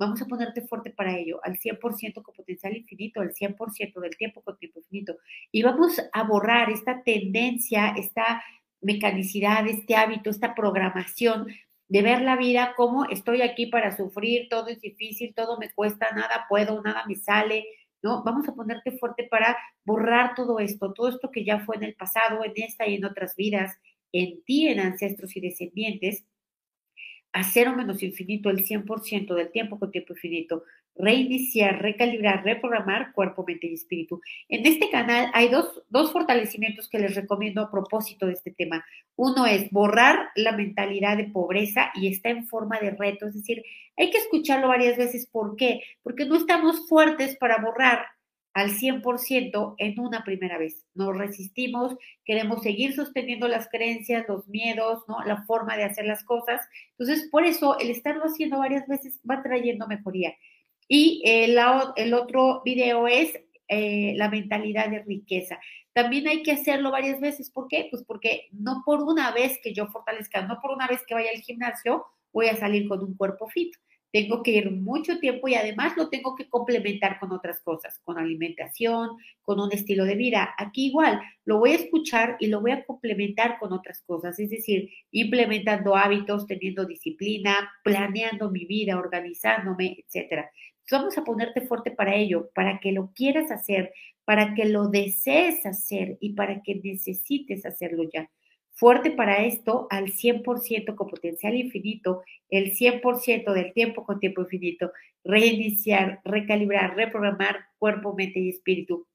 Vamos 0.02 0.20
a 0.20 0.26
ponerte 0.26 0.62
fuerte 0.62 0.90
para 0.90 1.16
ello, 1.16 1.38
al 1.44 1.58
100% 1.58 2.22
con 2.22 2.34
potencial 2.34 2.76
infinito, 2.76 3.20
al 3.20 3.32
100% 3.32 4.00
del 4.00 4.16
tiempo 4.16 4.42
con 4.42 4.58
tiempo 4.58 4.80
infinito. 4.80 5.16
Y 5.52 5.62
vamos 5.62 6.02
a 6.12 6.24
borrar 6.24 6.70
esta 6.70 7.04
tendencia, 7.04 7.94
esta 7.96 8.42
mecanicidad, 8.80 9.64
este 9.68 9.94
hábito, 9.94 10.28
esta 10.28 10.56
programación 10.56 11.46
de 11.86 12.02
ver 12.02 12.22
la 12.22 12.36
vida 12.36 12.74
como 12.76 13.04
estoy 13.04 13.42
aquí 13.42 13.66
para 13.66 13.96
sufrir, 13.96 14.48
todo 14.50 14.66
es 14.66 14.80
difícil, 14.80 15.34
todo 15.36 15.56
me 15.56 15.70
cuesta, 15.70 16.08
nada 16.16 16.46
puedo, 16.48 16.82
nada 16.82 17.04
me 17.06 17.14
sale, 17.14 17.64
¿no? 18.02 18.24
Vamos 18.24 18.48
a 18.48 18.56
ponerte 18.56 18.98
fuerte 18.98 19.28
para 19.30 19.56
borrar 19.84 20.34
todo 20.34 20.58
esto, 20.58 20.92
todo 20.94 21.10
esto 21.10 21.30
que 21.30 21.44
ya 21.44 21.60
fue 21.60 21.76
en 21.76 21.84
el 21.84 21.94
pasado, 21.94 22.44
en 22.44 22.54
esta 22.56 22.88
y 22.88 22.96
en 22.96 23.04
otras 23.04 23.36
vidas, 23.36 23.78
en 24.10 24.42
ti, 24.42 24.66
en 24.66 24.80
ancestros 24.80 25.36
y 25.36 25.40
descendientes, 25.40 26.24
a 27.32 27.44
cero 27.44 27.74
menos 27.76 28.02
infinito 28.02 28.50
el 28.50 28.64
100% 28.64 29.34
del 29.34 29.50
tiempo 29.50 29.78
con 29.78 29.90
tiempo 29.90 30.12
infinito, 30.12 30.64
reiniciar, 30.94 31.80
recalibrar, 31.80 32.44
reprogramar 32.44 33.12
cuerpo, 33.12 33.44
mente 33.46 33.66
y 33.66 33.74
espíritu. 33.74 34.20
En 34.48 34.66
este 34.66 34.90
canal 34.90 35.30
hay 35.32 35.48
dos, 35.48 35.82
dos 35.88 36.12
fortalecimientos 36.12 36.88
que 36.88 36.98
les 36.98 37.14
recomiendo 37.14 37.62
a 37.62 37.70
propósito 37.70 38.26
de 38.26 38.34
este 38.34 38.50
tema. 38.50 38.84
Uno 39.16 39.46
es 39.46 39.70
borrar 39.70 40.28
la 40.36 40.52
mentalidad 40.52 41.16
de 41.16 41.24
pobreza 41.24 41.90
y 41.94 42.08
está 42.08 42.28
en 42.28 42.46
forma 42.46 42.78
de 42.78 42.90
reto, 42.90 43.26
es 43.26 43.34
decir, 43.34 43.62
hay 43.96 44.10
que 44.10 44.18
escucharlo 44.18 44.68
varias 44.68 44.96
veces. 44.96 45.26
¿Por 45.26 45.56
qué? 45.56 45.82
Porque 46.02 46.26
no 46.26 46.36
estamos 46.36 46.88
fuertes 46.88 47.36
para 47.36 47.58
borrar 47.58 48.06
al 48.54 48.70
100% 48.70 49.74
en 49.78 50.00
una 50.00 50.24
primera 50.24 50.58
vez. 50.58 50.84
Nos 50.94 51.16
resistimos, 51.16 51.96
queremos 52.24 52.62
seguir 52.62 52.94
sosteniendo 52.94 53.48
las 53.48 53.68
creencias, 53.68 54.26
los 54.28 54.46
miedos, 54.48 55.02
¿no? 55.08 55.22
La 55.24 55.44
forma 55.44 55.76
de 55.76 55.84
hacer 55.84 56.04
las 56.04 56.22
cosas. 56.24 56.60
Entonces, 56.98 57.28
por 57.30 57.44
eso 57.44 57.78
el 57.78 57.90
estarlo 57.90 58.24
haciendo 58.24 58.58
varias 58.58 58.86
veces 58.86 59.20
va 59.28 59.42
trayendo 59.42 59.86
mejoría. 59.86 60.34
Y 60.88 61.22
el, 61.24 61.58
otro 62.14 62.62
video 62.64 63.08
es 63.08 63.32
eh, 63.68 64.12
la 64.16 64.28
mentalidad 64.28 64.88
de 64.90 64.98
riqueza. 65.00 65.58
También 65.94 66.28
hay 66.28 66.42
que 66.42 66.52
hacerlo 66.52 66.90
varias 66.90 67.20
veces. 67.20 67.50
¿Por 67.50 67.68
qué? 67.68 67.88
Pues 67.90 68.02
porque 68.04 68.48
no 68.52 68.82
por 68.84 69.02
una 69.02 69.30
vez 69.30 69.58
que 69.62 69.72
yo 69.72 69.86
fortalezca, 69.86 70.42
no 70.42 70.58
por 70.60 70.72
una 70.72 70.86
vez 70.86 71.00
que 71.06 71.14
vaya 71.14 71.30
al 71.34 71.40
gimnasio, 71.40 72.04
voy 72.32 72.48
a 72.48 72.56
salir 72.56 72.88
con 72.88 73.02
un 73.02 73.14
cuerpo 73.14 73.48
fit. 73.48 73.74
Tengo 74.12 74.42
que 74.42 74.50
ir 74.50 74.70
mucho 74.70 75.18
tiempo 75.18 75.48
y 75.48 75.54
además 75.54 75.96
lo 75.96 76.10
tengo 76.10 76.36
que 76.36 76.48
complementar 76.48 77.18
con 77.18 77.32
otras 77.32 77.60
cosas, 77.60 77.98
con 78.04 78.18
alimentación, 78.18 79.16
con 79.40 79.58
un 79.58 79.72
estilo 79.72 80.04
de 80.04 80.16
vida. 80.16 80.54
Aquí 80.58 80.88
igual, 80.88 81.20
lo 81.46 81.58
voy 81.58 81.72
a 81.72 81.76
escuchar 81.76 82.36
y 82.38 82.48
lo 82.48 82.60
voy 82.60 82.72
a 82.72 82.84
complementar 82.84 83.58
con 83.58 83.72
otras 83.72 84.02
cosas, 84.02 84.38
es 84.38 84.50
decir, 84.50 84.90
implementando 85.12 85.96
hábitos, 85.96 86.46
teniendo 86.46 86.84
disciplina, 86.84 87.56
planeando 87.82 88.50
mi 88.50 88.66
vida, 88.66 88.98
organizándome, 88.98 90.04
etcétera. 90.04 90.50
Vamos 90.90 91.16
a 91.16 91.24
ponerte 91.24 91.62
fuerte 91.62 91.90
para 91.90 92.14
ello, 92.14 92.50
para 92.54 92.78
que 92.80 92.92
lo 92.92 93.12
quieras 93.14 93.50
hacer, 93.50 93.94
para 94.26 94.54
que 94.54 94.66
lo 94.66 94.88
desees 94.88 95.64
hacer 95.64 96.18
y 96.20 96.34
para 96.34 96.62
que 96.62 96.74
necesites 96.74 97.64
hacerlo 97.64 98.04
ya 98.12 98.28
fuerte 98.82 99.12
para 99.12 99.44
esto 99.44 99.86
al 99.90 100.06
100% 100.06 100.96
con 100.96 101.06
potencial 101.06 101.54
infinito, 101.54 102.24
el 102.48 102.74
100% 102.74 103.52
del 103.52 103.72
tiempo 103.72 104.04
con 104.04 104.18
tiempo 104.18 104.42
infinito, 104.42 104.90
reiniciar, 105.22 106.20
recalibrar, 106.24 106.96
reprogramar 106.96 107.60
cuerpo, 107.78 108.12
mente 108.12 108.40
y 108.40 108.48
espíritu. 108.48 109.06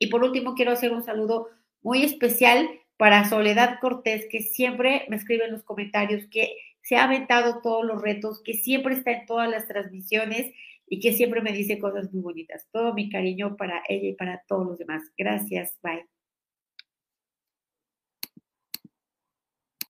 Y 0.00 0.08
por 0.08 0.24
último, 0.24 0.56
quiero 0.56 0.72
hacer 0.72 0.90
un 0.90 1.04
saludo 1.04 1.46
muy 1.82 2.02
especial 2.02 2.68
para 2.96 3.28
Soledad 3.28 3.78
Cortés, 3.80 4.26
que 4.28 4.40
siempre 4.40 5.06
me 5.08 5.14
escribe 5.14 5.44
en 5.44 5.52
los 5.52 5.62
comentarios 5.62 6.26
que 6.28 6.56
se 6.82 6.96
ha 6.96 7.04
aventado 7.04 7.60
todos 7.62 7.86
los 7.86 8.02
retos, 8.02 8.42
que 8.42 8.54
siempre 8.54 8.94
está 8.94 9.12
en 9.12 9.26
todas 9.26 9.48
las 9.48 9.68
transmisiones 9.68 10.52
y 10.88 10.98
que 10.98 11.12
siempre 11.12 11.42
me 11.42 11.52
dice 11.52 11.78
cosas 11.78 12.12
muy 12.12 12.22
bonitas. 12.22 12.66
Todo 12.72 12.92
mi 12.92 13.08
cariño 13.08 13.56
para 13.56 13.84
ella 13.88 14.08
y 14.08 14.14
para 14.14 14.42
todos 14.48 14.66
los 14.66 14.78
demás. 14.78 15.04
Gracias. 15.16 15.78
Bye. 15.80 16.15